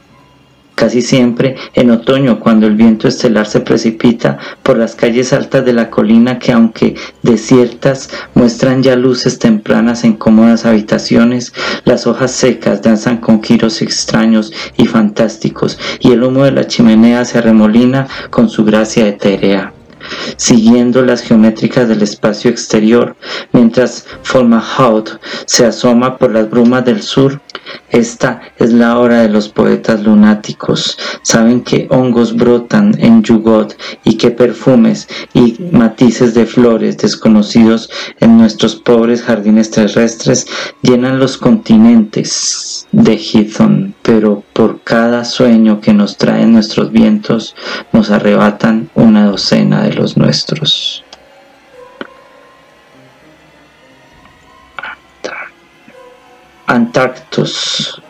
Casi 0.78 1.02
siempre 1.02 1.56
en 1.74 1.90
otoño, 1.90 2.40
cuando 2.40 2.68
el 2.68 2.76
viento 2.76 3.08
estelar 3.08 3.48
se 3.48 3.62
precipita 3.62 4.38
por 4.62 4.78
las 4.78 4.94
calles 4.94 5.34
altas 5.34 5.66
de 5.66 5.74
la 5.74 5.90
colina 5.90 6.38
que 6.38 6.52
aunque 6.52 6.94
desiertas 7.24 8.12
muestran 8.36 8.84
ya 8.84 8.96
luces 8.96 9.40
tempranas 9.40 10.04
en 10.04 10.14
cómodas 10.14 10.68
habitaciones, 10.68 11.52
las 11.84 12.06
hojas 12.06 12.30
secas 12.30 12.84
danzan 12.84 13.18
con 13.18 13.42
giros 13.42 13.82
extraños 13.82 14.54
y 14.78 14.86
fantásticos 14.86 15.80
y 16.00 16.12
el 16.12 16.22
humo 16.22 16.44
de 16.44 16.52
la 16.52 16.68
chimenea 16.68 17.26
se 17.26 17.40
arremolina 17.40 18.08
con 18.30 18.48
su 18.48 18.64
gracia 18.64 19.08
etérea. 19.08 19.74
Siguiendo 20.36 21.02
las 21.02 21.22
geométricas 21.22 21.88
del 21.88 22.02
espacio 22.02 22.50
exterior, 22.50 23.16
mientras 23.52 24.06
Folmahaut 24.24 25.20
se 25.46 25.66
asoma 25.66 26.18
por 26.18 26.32
las 26.32 26.50
brumas 26.50 26.86
del 26.86 27.02
sur. 27.02 27.42
Esta 27.90 28.42
es 28.58 28.72
la 28.72 28.98
hora 28.98 29.22
de 29.22 29.30
los 29.30 29.50
poetas 29.50 30.02
lunáticos. 30.04 30.98
Saben 31.22 31.62
que 31.62 31.88
hongos 31.90 32.36
brotan 32.36 32.96
en 33.00 33.24
Yugot 33.24 33.76
y 34.04 34.16
que 34.16 34.32
perfumes 34.32 35.08
y 35.34 35.58
matices 35.72 36.34
de 36.34 36.46
flores 36.46 36.98
desconocidos 36.98 37.90
en 38.20 38.38
nuestros 38.38 38.76
pobres 38.76 39.22
jardines 39.22 39.72
terrestres 39.72 40.48
llenan 40.82 41.20
los 41.20 41.38
continentes 41.38 42.77
de 42.92 43.18
Githon, 43.18 43.94
pero 44.02 44.44
por 44.54 44.82
cada 44.82 45.26
sueño 45.26 45.82
que 45.82 45.94
nos 45.94 46.18
traen 46.18 46.54
nuestros 46.54 46.92
vientos 46.92 47.56
nos 47.92 48.10
arrebatan 48.12 48.90
una 48.96 49.26
docena 49.26 49.84
de 49.84 49.94
los 49.94 50.18
nuestros. 50.18 51.04
Antarctus. 56.66 58.02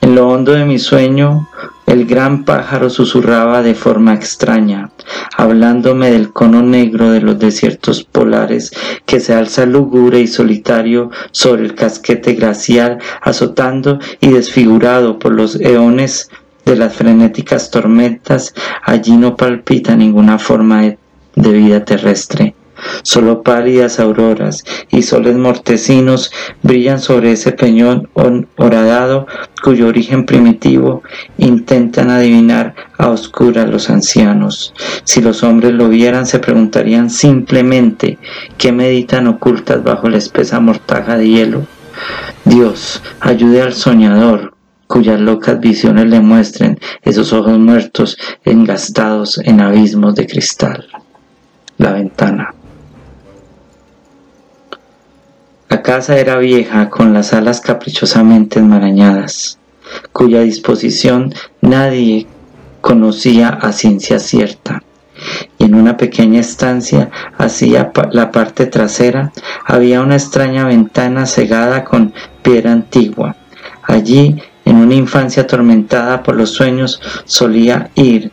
En 0.00 0.14
lo 0.14 0.28
hondo 0.28 0.52
de 0.52 0.64
mi 0.64 0.78
sueño, 0.78 1.48
el 1.86 2.06
gran 2.06 2.44
pájaro 2.44 2.90
susurraba 2.90 3.62
de 3.62 3.74
forma 3.74 4.14
extraña, 4.14 4.90
hablándome 5.36 6.10
del 6.10 6.32
cono 6.32 6.62
negro 6.62 7.10
de 7.10 7.20
los 7.20 7.38
desiertos 7.38 8.04
polares 8.04 8.72
que 9.06 9.20
se 9.20 9.34
alza 9.34 9.66
lúgubre 9.66 10.20
y 10.20 10.26
solitario 10.26 11.10
sobre 11.30 11.64
el 11.64 11.74
casquete 11.74 12.34
glacial, 12.34 12.98
azotando 13.20 13.98
y 14.20 14.30
desfigurado 14.30 15.18
por 15.18 15.32
los 15.32 15.60
eones 15.60 16.30
de 16.64 16.76
las 16.76 16.94
frenéticas 16.94 17.70
tormentas, 17.70 18.54
allí 18.82 19.16
no 19.16 19.36
palpita 19.36 19.94
ninguna 19.94 20.38
forma 20.38 20.82
de 20.82 21.52
vida 21.52 21.84
terrestre. 21.84 22.54
Solo 23.02 23.42
pálidas 23.42 24.00
auroras 24.00 24.64
y 24.90 25.02
soles 25.02 25.36
mortecinos 25.36 26.32
brillan 26.62 27.00
sobre 27.00 27.32
ese 27.32 27.52
peñón 27.52 28.08
horadado 28.56 29.26
cuyo 29.62 29.88
origen 29.88 30.26
primitivo 30.26 31.02
intentan 31.38 32.10
adivinar 32.10 32.74
a 32.98 33.08
oscuras 33.08 33.68
los 33.68 33.88
ancianos. 33.90 34.74
Si 35.04 35.20
los 35.20 35.42
hombres 35.42 35.72
lo 35.72 35.88
vieran 35.88 36.26
se 36.26 36.38
preguntarían 36.38 37.10
simplemente 37.10 38.18
qué 38.58 38.72
meditan 38.72 39.26
ocultas 39.26 39.82
bajo 39.82 40.08
la 40.08 40.18
espesa 40.18 40.60
mortaja 40.60 41.16
de 41.16 41.28
hielo. 41.28 41.66
Dios, 42.44 43.02
ayude 43.20 43.62
al 43.62 43.72
soñador, 43.72 44.54
cuyas 44.86 45.18
locas 45.18 45.60
visiones 45.60 46.06
le 46.06 46.20
muestren 46.20 46.78
esos 47.02 47.32
ojos 47.32 47.58
muertos 47.58 48.18
engastados 48.44 49.38
en 49.38 49.60
abismos 49.60 50.14
de 50.14 50.26
cristal. 50.26 50.86
La 51.78 51.92
ventana. 51.92 52.54
La 55.74 55.82
casa 55.82 56.16
era 56.16 56.38
vieja, 56.38 56.88
con 56.88 57.12
las 57.12 57.32
alas 57.32 57.60
caprichosamente 57.60 58.60
enmarañadas, 58.60 59.58
cuya 60.12 60.42
disposición 60.42 61.34
nadie 61.62 62.28
conocía 62.80 63.48
a 63.48 63.72
ciencia 63.72 64.20
cierta. 64.20 64.84
Y 65.58 65.64
en 65.64 65.74
una 65.74 65.96
pequeña 65.96 66.38
estancia, 66.38 67.10
hacia 67.38 67.90
la 68.12 68.30
parte 68.30 68.66
trasera, 68.66 69.32
había 69.64 70.00
una 70.00 70.14
extraña 70.14 70.64
ventana 70.64 71.26
cegada 71.26 71.82
con 71.82 72.14
piedra 72.44 72.70
antigua. 72.70 73.34
Allí, 73.82 74.40
en 74.64 74.76
una 74.76 74.94
infancia 74.94 75.42
atormentada 75.42 76.22
por 76.22 76.36
los 76.36 76.50
sueños, 76.50 77.00
solía 77.24 77.90
ir 77.96 78.30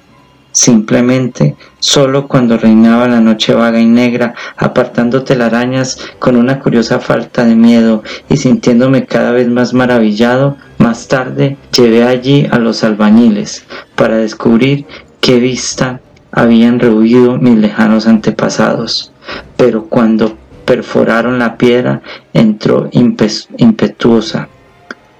simplemente 0.51 1.55
solo 1.79 2.27
cuando 2.27 2.57
reinaba 2.57 3.07
la 3.07 3.21
noche 3.21 3.53
vaga 3.53 3.79
y 3.79 3.85
negra, 3.85 4.33
apartando 4.57 5.23
telarañas 5.23 5.97
con 6.19 6.35
una 6.35 6.59
curiosa 6.59 6.99
falta 6.99 7.45
de 7.45 7.55
miedo 7.55 8.03
y 8.29 8.37
sintiéndome 8.37 9.05
cada 9.05 9.31
vez 9.31 9.47
más 9.47 9.73
maravillado, 9.73 10.57
más 10.77 11.07
tarde 11.07 11.57
llevé 11.75 12.03
allí 12.03 12.47
a 12.51 12.59
los 12.59 12.83
albañiles 12.83 13.65
para 13.95 14.17
descubrir 14.17 14.85
qué 15.19 15.39
vista 15.39 16.01
habían 16.31 16.79
rehuido 16.79 17.37
mis 17.37 17.57
lejanos 17.57 18.07
antepasados. 18.07 19.11
Pero 19.57 19.85
cuando 19.85 20.37
perforaron 20.65 21.39
la 21.39 21.57
piedra 21.57 22.01
entró 22.33 22.89
impetuosa 22.91 24.49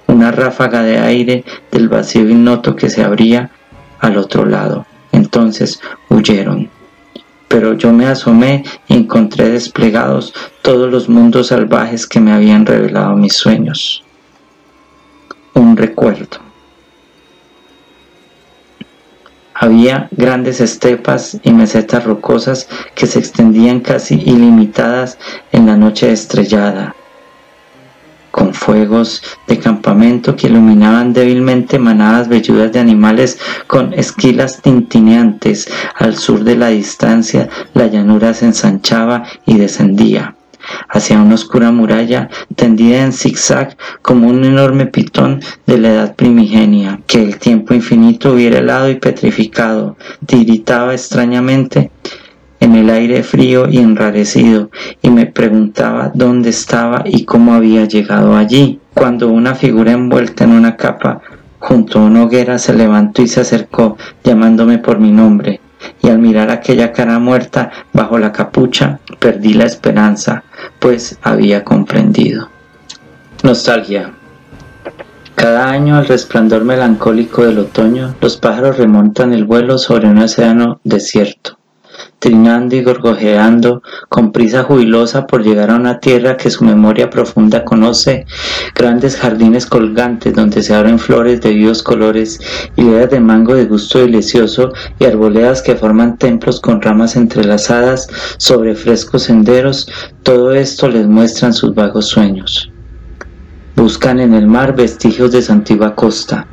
una 0.06 0.30
ráfaga 0.30 0.82
de 0.82 0.98
aire 0.98 1.44
del 1.70 1.88
vacío 1.88 2.28
ignoto 2.28 2.76
que 2.76 2.90
se 2.90 3.02
abría 3.02 3.50
al 3.98 4.18
otro 4.18 4.44
lado 4.44 4.86
entonces 5.32 5.80
huyeron. 6.10 6.68
Pero 7.48 7.72
yo 7.72 7.90
me 7.90 8.06
asomé 8.06 8.64
y 8.86 8.94
encontré 8.94 9.48
desplegados 9.48 10.34
todos 10.60 10.90
los 10.90 11.08
mundos 11.08 11.48
salvajes 11.48 12.06
que 12.06 12.20
me 12.20 12.32
habían 12.32 12.66
revelado 12.66 13.16
mis 13.16 13.32
sueños. 13.32 14.04
Un 15.54 15.76
recuerdo. 15.76 16.38
Había 19.54 20.08
grandes 20.10 20.60
estepas 20.60 21.38
y 21.42 21.52
mesetas 21.52 22.04
rocosas 22.04 22.68
que 22.94 23.06
se 23.06 23.18
extendían 23.18 23.80
casi 23.80 24.16
ilimitadas 24.16 25.18
en 25.52 25.66
la 25.66 25.76
noche 25.76 26.12
estrellada 26.12 26.94
con 28.32 28.52
fuegos 28.54 29.22
de 29.46 29.58
campamento 29.58 30.34
que 30.34 30.48
iluminaban 30.48 31.12
débilmente 31.12 31.78
manadas 31.78 32.28
velludas 32.28 32.72
de 32.72 32.80
animales 32.80 33.38
con 33.68 33.92
esquilas 33.92 34.60
tintineantes. 34.60 35.68
Al 35.94 36.16
sur 36.16 36.42
de 36.42 36.56
la 36.56 36.68
distancia 36.68 37.48
la 37.74 37.86
llanura 37.86 38.34
se 38.34 38.46
ensanchaba 38.46 39.22
y 39.46 39.58
descendía 39.58 40.34
hacia 40.88 41.20
una 41.20 41.34
oscura 41.34 41.70
muralla 41.72 42.28
tendida 42.54 43.02
en 43.02 43.12
zigzag 43.12 43.76
como 44.00 44.28
un 44.28 44.44
enorme 44.44 44.86
pitón 44.86 45.40
de 45.66 45.78
la 45.78 45.88
edad 45.90 46.16
primigenia, 46.16 47.00
que 47.06 47.22
el 47.22 47.38
tiempo 47.38 47.74
infinito 47.74 48.32
hubiera 48.32 48.58
helado 48.58 48.88
y 48.88 48.96
petrificado, 48.96 49.96
tiritaba 50.26 50.92
extrañamente 50.92 51.90
en 52.62 52.76
el 52.76 52.90
aire 52.90 53.24
frío 53.24 53.68
y 53.68 53.78
enrarecido, 53.78 54.70
y 55.02 55.10
me 55.10 55.26
preguntaba 55.26 56.12
dónde 56.14 56.50
estaba 56.50 57.02
y 57.04 57.24
cómo 57.24 57.54
había 57.54 57.86
llegado 57.86 58.36
allí, 58.36 58.78
cuando 58.94 59.30
una 59.30 59.56
figura 59.56 59.90
envuelta 59.90 60.44
en 60.44 60.52
una 60.52 60.76
capa 60.76 61.20
junto 61.58 61.98
a 61.98 62.02
una 62.02 62.22
hoguera 62.22 62.60
se 62.60 62.72
levantó 62.72 63.20
y 63.20 63.26
se 63.26 63.40
acercó, 63.40 63.96
llamándome 64.22 64.78
por 64.78 65.00
mi 65.00 65.10
nombre, 65.10 65.60
y 66.02 66.08
al 66.08 66.20
mirar 66.20 66.52
aquella 66.52 66.92
cara 66.92 67.18
muerta 67.18 67.72
bajo 67.92 68.16
la 68.16 68.30
capucha, 68.30 69.00
perdí 69.18 69.54
la 69.54 69.64
esperanza, 69.64 70.44
pues 70.78 71.18
había 71.20 71.64
comprendido. 71.64 72.48
Nostalgia. 73.42 74.12
Cada 75.34 75.68
año 75.68 75.96
al 75.96 76.06
resplandor 76.06 76.62
melancólico 76.62 77.44
del 77.44 77.58
otoño, 77.58 78.14
los 78.20 78.36
pájaros 78.36 78.78
remontan 78.78 79.32
el 79.32 79.44
vuelo 79.44 79.78
sobre 79.78 80.06
un 80.06 80.18
océano 80.18 80.78
desierto 80.84 81.58
trinando 82.22 82.76
y 82.76 82.84
gorgojeando 82.84 83.82
con 84.08 84.30
prisa 84.30 84.62
jubilosa 84.62 85.26
por 85.26 85.42
llegar 85.42 85.70
a 85.70 85.74
una 85.74 85.98
tierra 85.98 86.36
que 86.36 86.50
su 86.50 86.62
memoria 86.64 87.10
profunda 87.10 87.64
conoce, 87.64 88.26
grandes 88.76 89.16
jardines 89.16 89.66
colgantes 89.66 90.32
donde 90.32 90.62
se 90.62 90.72
abren 90.72 91.00
flores 91.00 91.40
de 91.40 91.50
vivos 91.50 91.82
colores, 91.82 92.38
hileras 92.76 93.10
de 93.10 93.18
mango 93.18 93.54
de 93.54 93.64
gusto 93.64 93.98
delicioso 93.98 94.72
y 95.00 95.04
arboledas 95.04 95.62
que 95.62 95.74
forman 95.74 96.16
templos 96.16 96.60
con 96.60 96.80
ramas 96.80 97.16
entrelazadas 97.16 98.06
sobre 98.36 98.76
frescos 98.76 99.24
senderos, 99.24 99.88
todo 100.22 100.52
esto 100.52 100.86
les 100.86 101.08
muestran 101.08 101.52
sus 101.52 101.74
vagos 101.74 102.06
sueños. 102.06 102.70
Buscan 103.74 104.20
en 104.20 104.34
el 104.34 104.46
mar 104.46 104.76
vestigios 104.76 105.32
de 105.32 105.42
su 105.42 105.50
antigua 105.50 105.96
costa, 105.96 106.46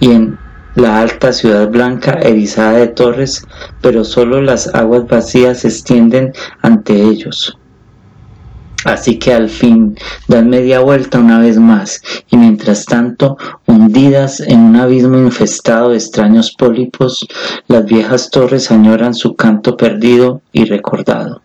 y 0.00 0.10
en 0.10 0.38
la 0.74 1.00
alta 1.00 1.32
ciudad 1.32 1.68
blanca 1.68 2.12
erizada 2.22 2.72
de 2.72 2.88
torres, 2.88 3.46
pero 3.80 4.04
solo 4.04 4.40
las 4.40 4.74
aguas 4.74 5.06
vacías 5.06 5.60
se 5.60 5.68
extienden 5.68 6.32
ante 6.62 6.94
ellos. 7.02 7.58
Así 8.84 9.18
que 9.18 9.32
al 9.32 9.48
fin 9.48 9.96
dan 10.26 10.50
media 10.50 10.80
vuelta 10.80 11.20
una 11.20 11.38
vez 11.38 11.58
más, 11.58 12.02
y 12.30 12.36
mientras 12.36 12.84
tanto, 12.84 13.36
hundidas 13.66 14.40
en 14.40 14.58
un 14.58 14.76
abismo 14.76 15.18
infestado 15.18 15.90
de 15.90 15.96
extraños 15.96 16.52
pólipos, 16.52 17.26
las 17.68 17.84
viejas 17.84 18.30
torres 18.30 18.72
añoran 18.72 19.14
su 19.14 19.36
canto 19.36 19.76
perdido 19.76 20.40
y 20.52 20.64
recordado. 20.64 21.42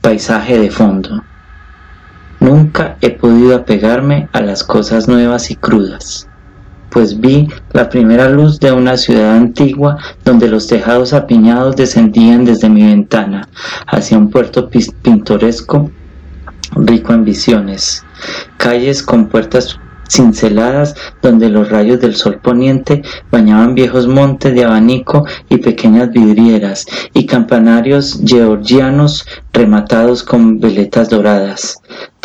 Paisaje 0.00 0.58
de 0.58 0.70
fondo. 0.70 1.22
Nunca 2.40 2.96
he 3.00 3.10
podido 3.10 3.56
apegarme 3.56 4.28
a 4.32 4.40
las 4.40 4.64
cosas 4.64 5.06
nuevas 5.08 5.50
y 5.50 5.56
crudas 5.56 6.27
pues 6.90 7.20
vi 7.20 7.48
la 7.72 7.88
primera 7.88 8.28
luz 8.28 8.58
de 8.60 8.72
una 8.72 8.96
ciudad 8.96 9.36
antigua 9.36 9.98
donde 10.24 10.48
los 10.48 10.66
tejados 10.66 11.12
apiñados 11.12 11.76
descendían 11.76 12.44
desde 12.44 12.68
mi 12.68 12.82
ventana 12.82 13.48
hacia 13.86 14.18
un 14.18 14.30
puerto 14.30 14.68
pintoresco 15.02 15.90
rico 16.76 17.12
en 17.14 17.24
visiones, 17.24 18.04
calles 18.56 19.02
con 19.02 19.26
puertas 19.28 19.78
cinceladas 20.08 20.94
donde 21.22 21.48
los 21.48 21.68
rayos 21.68 22.00
del 22.00 22.16
sol 22.16 22.40
poniente 22.42 23.02
bañaban 23.30 23.74
viejos 23.74 24.06
montes 24.06 24.54
de 24.54 24.64
abanico 24.64 25.26
y 25.48 25.58
pequeñas 25.58 26.10
vidrieras 26.10 26.86
y 27.12 27.26
campanarios 27.26 28.20
georgianos 28.24 29.26
rematados 29.52 30.22
con 30.22 30.58
veletas 30.60 31.10
doradas. 31.10 31.76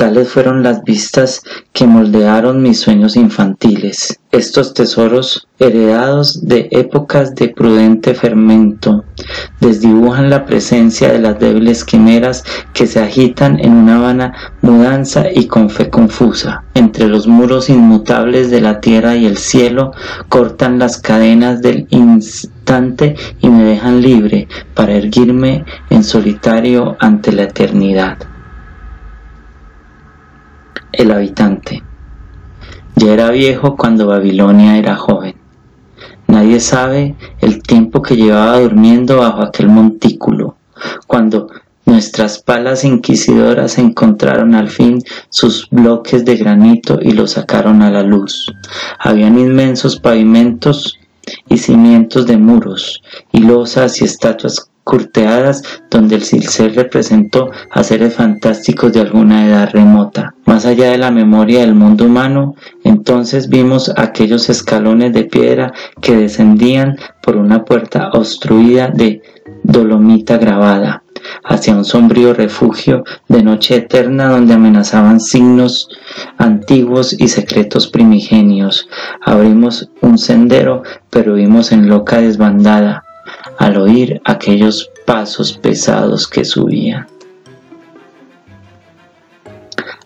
Fueron 0.04 0.64
las 0.64 0.84
vistas 0.84 1.44
que 1.72 1.88
moldearon 1.88 2.62
mis 2.62 2.82
sueños 2.82 3.16
infantiles. 3.16 4.20
Estos 4.34 4.74
tesoros, 4.74 5.48
heredados 5.60 6.46
de 6.46 6.68
épocas 6.72 7.34
de 7.36 7.48
prudente 7.48 8.14
fermento, 8.14 9.06
desdibujan 9.62 10.30
la 10.30 10.46
presencia 10.46 11.10
de 11.10 11.20
las 11.20 11.40
débiles 11.40 11.86
quimeras 11.86 12.44
que 12.74 12.86
se 12.86 13.00
agitan 13.00 13.62
en 13.62 13.72
una 13.72 13.98
vana 13.98 14.34
mudanza 14.62 15.32
y 15.34 15.48
con 15.48 15.70
fe 15.70 15.90
confusa. 15.90 16.66
Entre 16.74 17.08
los 17.08 17.26
muros 17.26 17.70
inmutables 17.70 18.52
de 18.52 18.60
la 18.60 18.82
tierra 18.82 19.16
y 19.16 19.26
el 19.26 19.38
cielo 19.38 19.94
cortan 20.28 20.80
las 20.80 20.98
cadenas 20.98 21.62
del 21.62 21.88
instante 21.92 23.16
y 23.40 23.48
me 23.48 23.64
dejan 23.64 24.02
libre 24.02 24.50
para 24.74 24.96
erguirme 24.96 25.64
en 25.90 26.04
solitario 26.04 26.98
ante 27.00 27.32
la 27.32 27.44
eternidad 27.44 28.33
el 30.94 31.12
habitante. 31.12 31.84
Ya 32.96 33.14
era 33.14 33.32
viejo 33.32 33.76
cuando 33.76 34.08
Babilonia 34.08 34.78
era 34.78 34.96
joven. 34.96 35.36
Nadie 36.28 36.60
sabe 36.60 37.16
el 37.42 37.62
tiempo 37.62 38.02
que 38.02 38.16
llevaba 38.16 38.60
durmiendo 38.60 39.18
bajo 39.18 39.42
aquel 39.42 39.68
montículo, 39.68 40.56
cuando 41.06 41.50
nuestras 41.86 42.40
palas 42.40 42.86
inquisidoras 42.86 43.78
encontraron 43.78 44.56
al 44.56 44.70
fin 44.70 45.04
sus 45.30 45.68
bloques 45.70 46.24
de 46.24 46.38
granito 46.38 47.00
y 47.02 47.12
los 47.12 47.32
sacaron 47.32 47.82
a 47.82 47.92
la 47.92 48.04
luz. 48.04 48.46
Habían 49.00 49.38
inmensos 49.38 50.00
pavimentos 50.00 50.98
y 51.50 51.58
cimientos 51.58 52.26
de 52.26 52.38
muros, 52.38 53.02
y 53.32 53.40
losas 53.40 54.02
y 54.02 54.06
estatuas 54.06 54.70
curteadas 54.84 55.62
donde 55.90 56.16
el 56.16 56.24
cincel 56.24 56.76
representó 56.76 57.52
a 57.70 57.84
seres 57.84 58.16
fantásticos 58.16 58.94
de 58.94 59.02
alguna 59.02 59.48
edad 59.48 59.70
remota. 59.72 60.23
Más 60.54 60.68
allá 60.68 60.92
de 60.92 61.00
la 61.00 61.10
memoria 61.10 61.62
del 61.62 61.74
mundo 61.74 62.06
humano, 62.06 62.54
entonces 62.84 63.50
vimos 63.50 63.92
aquellos 63.98 64.52
escalones 64.52 65.12
de 65.12 65.24
piedra 65.24 65.74
que 66.00 66.16
descendían 66.16 66.96
por 67.24 67.38
una 67.38 67.66
puerta 67.66 68.12
obstruida 68.14 68.90
de 68.90 69.24
dolomita 69.64 70.38
grabada 70.38 71.02
hacia 71.44 71.76
un 71.76 71.84
sombrío 71.84 72.36
refugio 72.36 73.04
de 73.28 73.42
noche 73.42 73.78
eterna 73.78 74.30
donde 74.30 74.54
amenazaban 74.54 75.20
signos 75.20 75.90
antiguos 76.38 77.20
y 77.20 77.30
secretos 77.30 77.88
primigenios. 77.88 78.88
Abrimos 79.26 79.90
un 80.02 80.20
sendero, 80.20 80.84
pero 81.10 81.34
vimos 81.34 81.72
en 81.72 81.90
loca 81.90 82.22
desbandada 82.22 83.04
al 83.58 83.78
oír 83.78 84.22
aquellos 84.24 84.92
pasos 85.08 85.54
pesados 85.54 86.28
que 86.28 86.46
subían. 86.46 87.08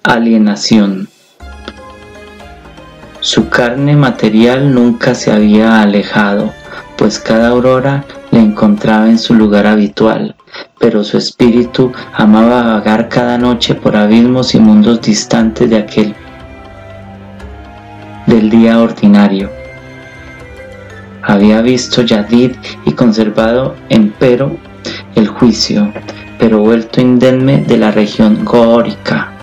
Alienación. 0.08 1.10
Su 3.20 3.50
carne 3.50 3.96
material 3.96 4.74
nunca 4.74 5.14
se 5.14 5.32
había 5.32 5.82
alejado, 5.82 6.54
pues 6.98 7.20
cada 7.20 7.50
aurora 7.50 8.06
le 8.32 8.40
encontraba 8.40 9.10
en 9.10 9.20
su 9.20 9.36
lugar 9.36 9.68
habitual, 9.68 10.36
pero 10.80 11.04
su 11.04 11.18
espíritu 11.18 11.92
amaba 12.14 12.64
vagar 12.64 13.10
cada 13.10 13.38
noche 13.38 13.76
por 13.76 13.96
abismos 13.96 14.56
y 14.56 14.60
mundos 14.60 15.02
distantes 15.02 15.70
de 15.70 15.78
aquel 15.78 16.16
del 18.26 18.50
día 18.50 18.80
ordinario 18.80 19.50
había 21.28 21.62
visto 21.62 22.04
Yadid 22.04 22.54
y 22.86 22.94
conservado 22.94 23.76
empero 23.90 24.56
el 25.16 25.28
juicio, 25.28 25.92
pero 26.40 26.60
vuelto 26.60 27.02
indemne 27.02 27.64
de 27.64 27.78
la 27.78 27.92
región 27.92 28.46
górica, 28.46 29.34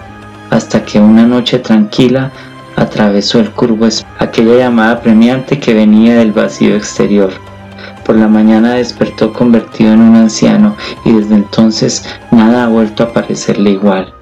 hasta 0.54 0.84
que 0.84 1.00
una 1.00 1.26
noche 1.26 1.58
tranquila 1.58 2.30
atravesó 2.76 3.40
el 3.40 3.50
curvo 3.50 3.88
aquella 4.20 4.56
llamada 4.56 5.00
premiante 5.00 5.58
que 5.58 5.74
venía 5.74 6.14
del 6.14 6.30
vacío 6.30 6.76
exterior. 6.76 7.32
Por 8.06 8.14
la 8.14 8.28
mañana 8.28 8.74
despertó 8.74 9.32
convertido 9.32 9.94
en 9.94 10.00
un 10.00 10.14
anciano 10.14 10.76
y 11.04 11.12
desde 11.12 11.34
entonces 11.34 12.04
nada 12.30 12.64
ha 12.64 12.68
vuelto 12.68 13.02
a 13.02 13.12
parecerle 13.12 13.70
igual. 13.70 14.14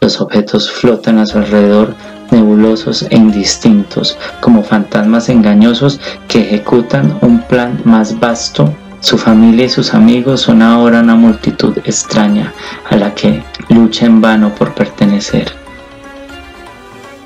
Los 0.00 0.20
objetos 0.20 0.68
flotan 0.68 1.18
a 1.18 1.26
su 1.26 1.38
alrededor 1.38 1.94
nebulosos 2.32 3.06
e 3.08 3.14
indistintos, 3.14 4.18
como 4.40 4.64
fantasmas 4.64 5.28
engañosos 5.28 6.00
que 6.26 6.40
ejecutan 6.40 7.16
un 7.22 7.42
plan 7.42 7.80
más 7.84 8.18
vasto. 8.18 8.74
Su 8.98 9.18
familia 9.18 9.66
y 9.66 9.68
sus 9.68 9.94
amigos 9.94 10.40
son 10.40 10.62
ahora 10.62 10.98
una 10.98 11.14
multitud 11.14 11.78
extraña 11.84 12.52
a 12.90 12.96
la 12.96 13.14
que 13.14 13.44
lucha 13.68 14.06
en 14.06 14.20
vano 14.20 14.52
por 14.52 14.74
pertenecer. 14.74 15.65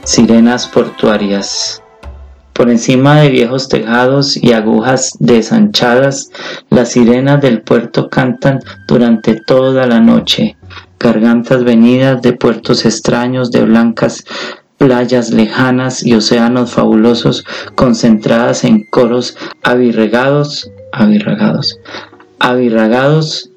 Sirenas 0.05 0.67
portuarias. 0.67 1.83
Por 2.55 2.71
encima 2.71 3.21
de 3.21 3.29
viejos 3.29 3.69
tejados 3.69 4.37
y 4.37 4.53
agujas 4.53 5.13
desanchadas, 5.19 6.31
las 6.71 6.93
sirenas 6.93 7.41
del 7.41 7.63
puerto 7.63 8.09
cantan 8.09 8.61
durante 8.89 9.41
toda 9.47 9.87
la 9.87 10.01
noche, 10.01 10.57
gargantas 10.99 11.65
venidas 11.65 12.23
de 12.23 12.33
puertos 12.33 12.85
extraños 12.85 13.51
de 13.51 13.63
blancas 13.63 14.25
playas 14.79 15.31
lejanas 15.31 16.03
y 16.03 16.15
océanos 16.15 16.73
fabulosos 16.73 17.45
concentradas 17.75 18.65
en 18.65 18.85
coros 18.87 19.37
avirregados, 19.63 20.71
avirregados, 20.93 21.79
avirregados, 22.39 23.51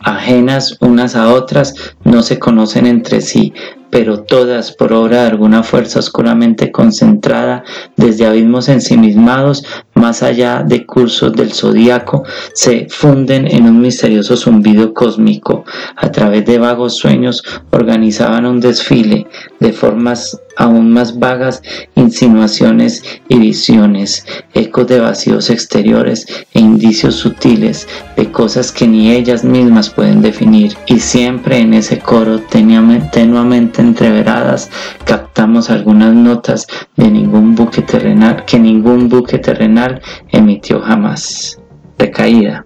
ajenas 0.00 0.76
unas 0.80 1.14
a 1.14 1.32
otras, 1.32 1.74
no 2.04 2.22
se 2.22 2.38
conocen 2.38 2.86
entre 2.86 3.20
sí, 3.20 3.52
pero 3.90 4.22
todas 4.22 4.72
por 4.72 4.92
obra 4.92 5.22
de 5.22 5.28
alguna 5.28 5.62
fuerza 5.62 5.98
oscuramente 5.98 6.70
concentrada 6.70 7.64
desde 7.96 8.26
abismos 8.26 8.68
ensimismados 8.68 9.64
más 9.94 10.22
allá 10.22 10.62
de 10.66 10.86
cursos 10.86 11.32
del 11.32 11.52
zodíaco, 11.52 12.24
se 12.54 12.86
funden 12.88 13.46
en 13.46 13.64
un 13.64 13.80
misterioso 13.80 14.36
zumbido 14.36 14.94
cósmico. 14.94 15.64
A 15.96 16.10
través 16.10 16.44
de 16.46 16.58
vagos 16.58 16.96
sueños 16.96 17.42
organizaban 17.70 18.46
un 18.46 18.60
desfile 18.60 19.26
de 19.60 19.72
formas 19.72 20.40
aún 20.58 20.90
más 20.92 21.18
vagas, 21.18 21.62
insinuaciones 21.94 23.02
y 23.28 23.38
visiones, 23.38 24.26
ecos 24.52 24.88
de 24.88 25.00
vacíos 25.00 25.48
exteriores 25.50 26.26
e 26.52 26.60
indicios 26.60 27.14
sutiles 27.14 27.88
de 28.16 28.30
cosas 28.30 28.72
que 28.72 28.86
ni 28.86 29.12
ellas 29.12 29.44
mismas 29.44 29.88
pueden 29.88 30.20
definir. 30.20 30.76
Y 30.86 30.98
siempre 30.98 31.58
en 31.58 31.74
ese 31.74 32.00
coro 32.00 32.40
tenuamente 32.40 33.80
entreveradas 33.80 34.68
captamos 35.04 35.70
algunas 35.70 36.12
notas 36.12 36.66
de 36.96 37.10
ningún 37.10 37.54
buque 37.54 37.82
terrenal 37.82 38.44
que 38.44 38.58
ningún 38.58 39.08
buque 39.08 39.38
terrenal 39.38 40.02
emitió 40.32 40.80
jamás. 40.80 41.60
Recaída. 41.98 42.64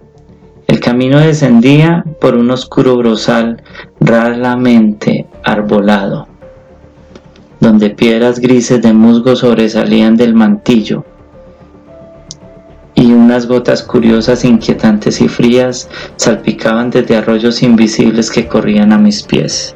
El 0.67 0.79
camino 0.79 1.19
descendía 1.19 2.03
por 2.19 2.35
un 2.35 2.49
oscuro 2.49 2.97
brozal 2.97 3.61
raramente 3.99 5.27
arbolado, 5.43 6.27
donde 7.63 7.91
piedras 7.91 8.39
grises 8.39 8.81
de 8.81 8.91
musgo 8.91 9.37
sobresalían 9.37 10.17
del 10.17 10.33
mantillo 10.33 11.05
y 12.93 13.13
unas 13.13 13.47
gotas 13.47 13.83
curiosas, 13.83 14.43
inquietantes 14.43 15.21
y 15.21 15.29
frías 15.29 15.89
salpicaban 16.17 16.89
desde 16.89 17.15
arroyos 17.15 17.63
invisibles 17.63 18.29
que 18.29 18.47
corrían 18.47 18.91
a 18.91 18.97
mis 18.97 19.23
pies. 19.23 19.75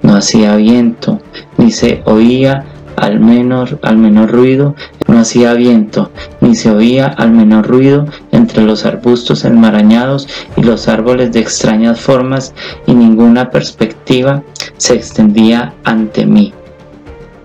No 0.00 0.16
hacía 0.16 0.56
viento, 0.56 1.20
ni 1.58 1.70
se 1.70 2.00
oía 2.06 2.64
al 2.96 3.20
menor, 3.20 3.78
al 3.82 3.98
menor 3.98 4.30
ruido, 4.30 4.74
no 5.06 5.18
hacía 5.18 5.52
viento, 5.52 6.10
ni 6.40 6.54
se 6.54 6.70
oía 6.70 7.08
al 7.08 7.30
menor 7.32 7.66
ruido 7.66 8.06
entre 8.34 8.62
los 8.62 8.84
arbustos 8.84 9.44
enmarañados 9.44 10.28
y 10.56 10.62
los 10.62 10.88
árboles 10.88 11.32
de 11.32 11.40
extrañas 11.40 12.00
formas, 12.00 12.52
y 12.86 12.94
ninguna 12.94 13.50
perspectiva 13.50 14.42
se 14.76 14.94
extendía 14.94 15.74
ante 15.84 16.26
mí. 16.26 16.52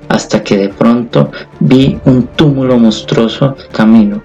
Hasta 0.09 0.43
que 0.43 0.57
de 0.57 0.69
pronto 0.69 1.31
vi 1.59 1.99
un 2.05 2.27
túmulo 2.27 2.77
monstruoso 2.79 3.55
camino. 3.71 4.21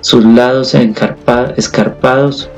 Sus 0.00 0.24
lados 0.24 0.74
escarpados, 0.74 2.48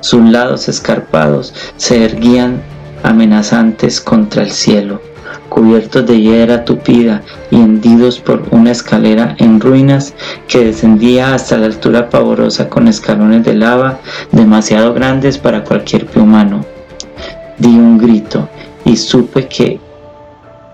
sus 0.00 0.22
lados 0.28 0.68
escarpados 0.68 1.54
se 1.76 2.04
erguían 2.04 2.60
amenazantes 3.02 4.00
contra 4.00 4.42
el 4.42 4.50
cielo 4.50 5.00
cubiertos 5.48 6.06
de 6.06 6.20
hiedra 6.20 6.64
tupida 6.64 7.22
y 7.50 7.56
hendidos 7.56 8.20
por 8.20 8.44
una 8.50 8.72
escalera 8.72 9.34
en 9.38 9.60
ruinas 9.60 10.14
que 10.48 10.64
descendía 10.64 11.34
hasta 11.34 11.58
la 11.58 11.66
altura 11.66 12.10
pavorosa 12.10 12.68
con 12.68 12.88
escalones 12.88 13.44
de 13.44 13.54
lava 13.54 14.00
demasiado 14.32 14.94
grandes 14.94 15.38
para 15.38 15.64
cualquier 15.64 16.06
pie 16.06 16.22
humano. 16.22 16.64
Di 17.58 17.68
un 17.68 17.98
grito 17.98 18.48
y 18.84 18.96
supe 18.96 19.46
que 19.48 19.80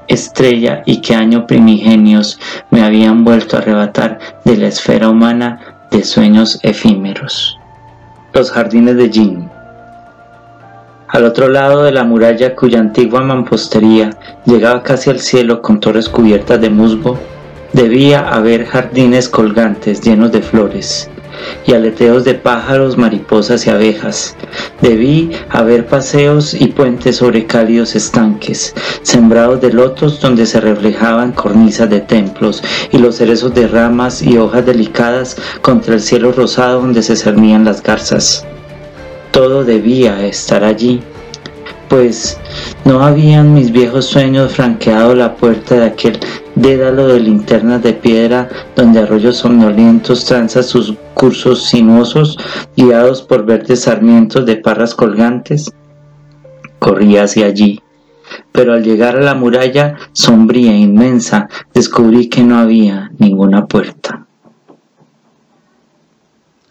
estrella 0.08 0.82
y 0.84 1.00
qué 1.00 1.14
año 1.14 1.46
primigenios 1.46 2.38
me 2.70 2.82
habían 2.82 3.24
vuelto 3.24 3.56
a 3.56 3.60
arrebatar 3.60 4.18
de 4.44 4.56
la 4.56 4.68
esfera 4.68 5.08
humana 5.08 5.86
de 5.90 6.04
sueños 6.04 6.58
efímeros. 6.62 7.58
Los 8.32 8.50
jardines 8.50 8.96
de 8.96 9.10
Jin. 9.10 9.51
Al 11.12 11.26
otro 11.26 11.50
lado 11.50 11.82
de 11.82 11.92
la 11.92 12.04
muralla 12.04 12.56
cuya 12.56 12.80
antigua 12.80 13.20
mampostería 13.20 14.16
llegaba 14.46 14.82
casi 14.82 15.10
al 15.10 15.20
cielo 15.20 15.60
con 15.60 15.78
torres 15.78 16.08
cubiertas 16.08 16.58
de 16.58 16.70
musgo, 16.70 17.18
debía 17.74 18.20
haber 18.20 18.64
jardines 18.64 19.28
colgantes 19.28 20.00
llenos 20.00 20.32
de 20.32 20.40
flores, 20.40 21.10
y 21.66 21.74
aleteos 21.74 22.24
de 22.24 22.32
pájaros, 22.32 22.96
mariposas 22.96 23.66
y 23.66 23.70
abejas. 23.70 24.34
Debí 24.80 25.32
haber 25.50 25.84
paseos 25.84 26.54
y 26.54 26.68
puentes 26.68 27.16
sobre 27.16 27.46
cálidos 27.46 27.94
estanques, 27.94 28.74
sembrados 29.02 29.60
de 29.60 29.70
lotos 29.70 30.18
donde 30.18 30.46
se 30.46 30.62
reflejaban 30.62 31.32
cornisas 31.32 31.90
de 31.90 32.00
templos 32.00 32.64
y 32.90 32.96
los 32.96 33.16
cerezos 33.16 33.54
de 33.54 33.68
ramas 33.68 34.22
y 34.22 34.38
hojas 34.38 34.64
delicadas 34.64 35.36
contra 35.60 35.92
el 35.92 36.00
cielo 36.00 36.32
rosado 36.32 36.80
donde 36.80 37.02
se 37.02 37.16
cernían 37.16 37.66
las 37.66 37.82
garzas. 37.82 38.46
Todo 39.32 39.64
debía 39.64 40.24
estar 40.26 40.62
allí, 40.62 41.00
pues 41.88 42.38
no 42.84 43.02
habían 43.02 43.54
mis 43.54 43.72
viejos 43.72 44.04
sueños 44.04 44.52
franqueado 44.52 45.14
la 45.14 45.36
puerta 45.36 45.74
de 45.74 45.86
aquel 45.86 46.20
dédalo 46.54 47.08
de 47.08 47.20
linternas 47.20 47.82
de 47.82 47.94
piedra 47.94 48.48
donde 48.76 49.00
arroyos 49.00 49.38
somnolientos 49.38 50.24
tranzan 50.24 50.64
sus 50.64 50.94
cursos 51.14 51.64
sinuosos 51.64 52.38
guiados 52.76 53.22
por 53.22 53.44
verdes 53.44 53.82
sarmientos 53.82 54.44
de 54.46 54.56
parras 54.56 54.94
colgantes. 54.94 55.72
Corrí 56.78 57.16
hacia 57.16 57.46
allí, 57.46 57.80
pero 58.50 58.74
al 58.74 58.82
llegar 58.82 59.16
a 59.16 59.22
la 59.22 59.34
muralla 59.34 59.96
sombría 60.12 60.72
e 60.72 60.78
inmensa 60.78 61.48
descubrí 61.72 62.28
que 62.28 62.42
no 62.42 62.58
había 62.58 63.10
ninguna 63.18 63.66
puerta. 63.66 64.26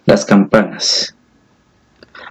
Las 0.05 0.25
campanas. 0.25 1.15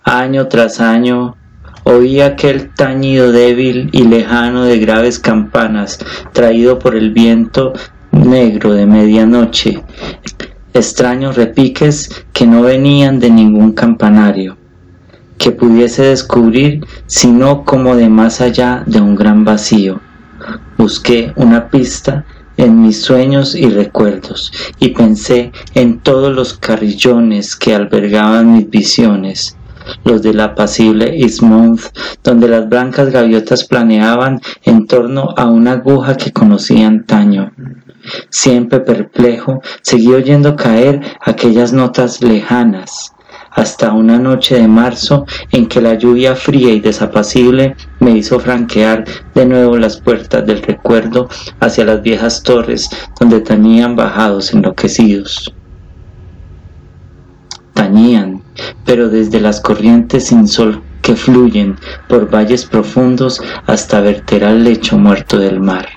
Año 0.04 0.48
tras 0.48 0.80
año 0.80 1.36
Oí 1.84 2.20
aquel 2.20 2.74
tañido 2.74 3.32
débil 3.32 3.88
y 3.92 4.04
lejano 4.04 4.64
de 4.64 4.78
graves 4.78 5.18
campanas, 5.18 5.98
traído 6.32 6.78
por 6.78 6.94
el 6.94 7.10
viento 7.10 7.72
negro 8.12 8.74
de 8.74 8.84
medianoche, 8.84 9.82
extraños 10.74 11.36
repiques 11.36 12.24
que 12.34 12.46
no 12.46 12.62
venían 12.62 13.18
de 13.18 13.30
ningún 13.30 13.72
campanario, 13.72 14.58
que 15.38 15.52
pudiese 15.52 16.02
descubrir 16.02 16.84
sino 17.06 17.64
como 17.64 17.96
de 17.96 18.10
más 18.10 18.42
allá 18.42 18.84
de 18.86 19.00
un 19.00 19.16
gran 19.16 19.44
vacío. 19.44 20.00
Busqué 20.76 21.32
una 21.36 21.68
pista 21.68 22.26
en 22.58 22.82
mis 22.82 23.02
sueños 23.02 23.54
y 23.54 23.70
recuerdos, 23.70 24.52
y 24.78 24.90
pensé 24.90 25.50
en 25.74 25.98
todos 26.00 26.34
los 26.34 26.52
carrillones 26.54 27.56
que 27.56 27.74
albergaban 27.74 28.52
mis 28.52 28.68
visiones, 28.68 29.56
los 30.04 30.22
del 30.22 30.40
apacible 30.40 31.16
Ismouth, 31.16 31.92
donde 32.22 32.48
las 32.48 32.68
blancas 32.68 33.10
gaviotas 33.10 33.64
planeaban 33.64 34.40
en 34.64 34.86
torno 34.86 35.34
a 35.36 35.46
una 35.46 35.72
aguja 35.72 36.16
que 36.16 36.32
conocí 36.32 36.82
antaño. 36.82 37.52
Siempre 38.30 38.80
perplejo, 38.80 39.60
seguí 39.82 40.12
oyendo 40.12 40.56
caer 40.56 41.00
aquellas 41.20 41.72
notas 41.72 42.22
lejanas, 42.22 43.12
hasta 43.50 43.92
una 43.92 44.18
noche 44.18 44.56
de 44.56 44.68
marzo 44.68 45.26
en 45.50 45.66
que 45.66 45.80
la 45.80 45.94
lluvia 45.94 46.34
fría 46.34 46.72
y 46.72 46.80
desapacible 46.80 47.76
me 47.98 48.12
hizo 48.12 48.38
franquear 48.38 49.04
de 49.34 49.46
nuevo 49.46 49.76
las 49.76 50.00
puertas 50.00 50.46
del 50.46 50.62
recuerdo 50.62 51.28
hacia 51.58 51.84
las 51.84 52.02
viejas 52.02 52.42
torres 52.42 52.88
donde 53.18 53.40
tañían 53.40 53.96
bajados 53.96 54.52
enloquecidos. 54.52 55.54
Tañían, 57.74 58.39
pero 58.84 59.08
desde 59.08 59.40
las 59.40 59.60
corrientes 59.60 60.26
sin 60.26 60.48
sol 60.48 60.82
que 61.02 61.16
fluyen 61.16 61.76
por 62.08 62.32
valles 62.32 62.64
profundos 62.64 63.40
hasta 63.66 64.00
verter 64.00 64.44
al 64.44 64.64
lecho 64.64 64.98
muerto 64.98 65.38
del 65.38 65.60
mar. 65.60 65.88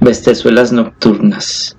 Bestezuelas 0.00 0.72
nocturnas. 0.72 1.76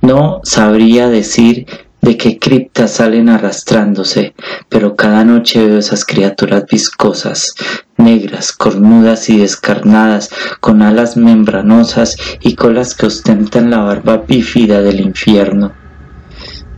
No 0.00 0.40
sabría 0.42 1.08
decir 1.08 1.66
de 2.02 2.16
qué 2.16 2.38
criptas 2.38 2.90
salen 2.90 3.28
arrastrándose, 3.28 4.34
pero 4.68 4.96
cada 4.96 5.24
noche 5.24 5.64
veo 5.64 5.78
esas 5.78 6.04
criaturas 6.04 6.64
viscosas, 6.70 7.54
negras, 7.96 8.52
cornudas 8.52 9.30
y 9.30 9.38
descarnadas, 9.38 10.30
con 10.60 10.82
alas 10.82 11.16
membranosas 11.16 12.16
y 12.40 12.56
colas 12.56 12.94
que 12.94 13.06
ostentan 13.06 13.70
la 13.70 13.78
barba 13.78 14.18
bífida 14.18 14.82
del 14.82 15.00
infierno. 15.00 15.72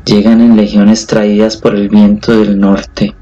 Llegan 0.04 0.42
en 0.42 0.56
legiones 0.56 1.06
traídas 1.06 1.56
por 1.56 1.74
el 1.74 1.88
viento 1.88 2.38
del 2.38 2.60
norte, 2.60 3.14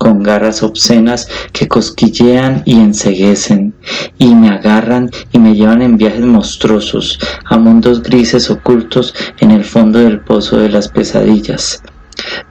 con 0.00 0.22
garras 0.22 0.62
obscenas 0.62 1.28
que 1.52 1.68
cosquillean 1.68 2.62
y 2.64 2.80
enseguecen, 2.80 3.74
y 4.16 4.34
me 4.34 4.48
agarran 4.48 5.10
y 5.30 5.38
me 5.38 5.54
llevan 5.54 5.82
en 5.82 5.98
viajes 5.98 6.24
monstruosos 6.24 7.18
a 7.44 7.58
mundos 7.58 8.02
grises 8.02 8.50
ocultos 8.50 9.14
en 9.40 9.50
el 9.50 9.62
fondo 9.62 9.98
del 9.98 10.20
pozo 10.20 10.56
de 10.56 10.70
las 10.70 10.88
pesadillas. 10.88 11.82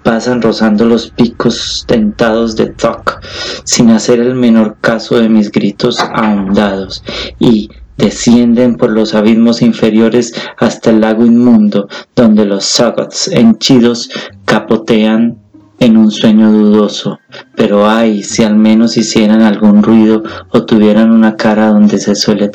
Pasan 0.04 0.44
rozando 0.44 0.86
los 0.86 1.10
picos 1.10 1.86
tentados 1.88 2.56
de 2.56 2.68
Thok, 2.68 3.20
sin 3.64 3.90
hacer 3.90 4.20
el 4.20 4.36
menor 4.36 4.78
caso 4.80 5.20
de 5.20 5.28
mis 5.28 5.52
gritos 5.52 5.98
ahondados, 6.00 7.04
y 7.40 7.72
descienden 7.98 8.76
por 8.76 8.92
los 8.92 9.16
abismos 9.16 9.64
inferiores 9.64 10.36
hasta 10.58 10.92
el 10.92 11.02
lago 11.02 11.26
inmundo, 11.26 11.90
donde 12.16 12.46
los 12.46 12.64
sagots 12.66 13.28
henchidos 13.28 14.12
capotean 14.46 15.49
en 15.80 15.98
un 15.98 16.12
sueño 16.12 16.52
dudoso, 16.52 17.20
pero 17.56 17.90
ay, 17.90 18.24
si 18.24 18.44
al 18.44 18.56
menos 18.56 18.98
hicieran 18.98 19.42
algún 19.42 19.82
ruido 19.84 20.24
o 20.52 20.64
tuvieran 20.64 21.12
una 21.12 21.36
cara 21.36 21.70
donde 21.70 22.00
se 22.00 22.16
suele 22.16 22.48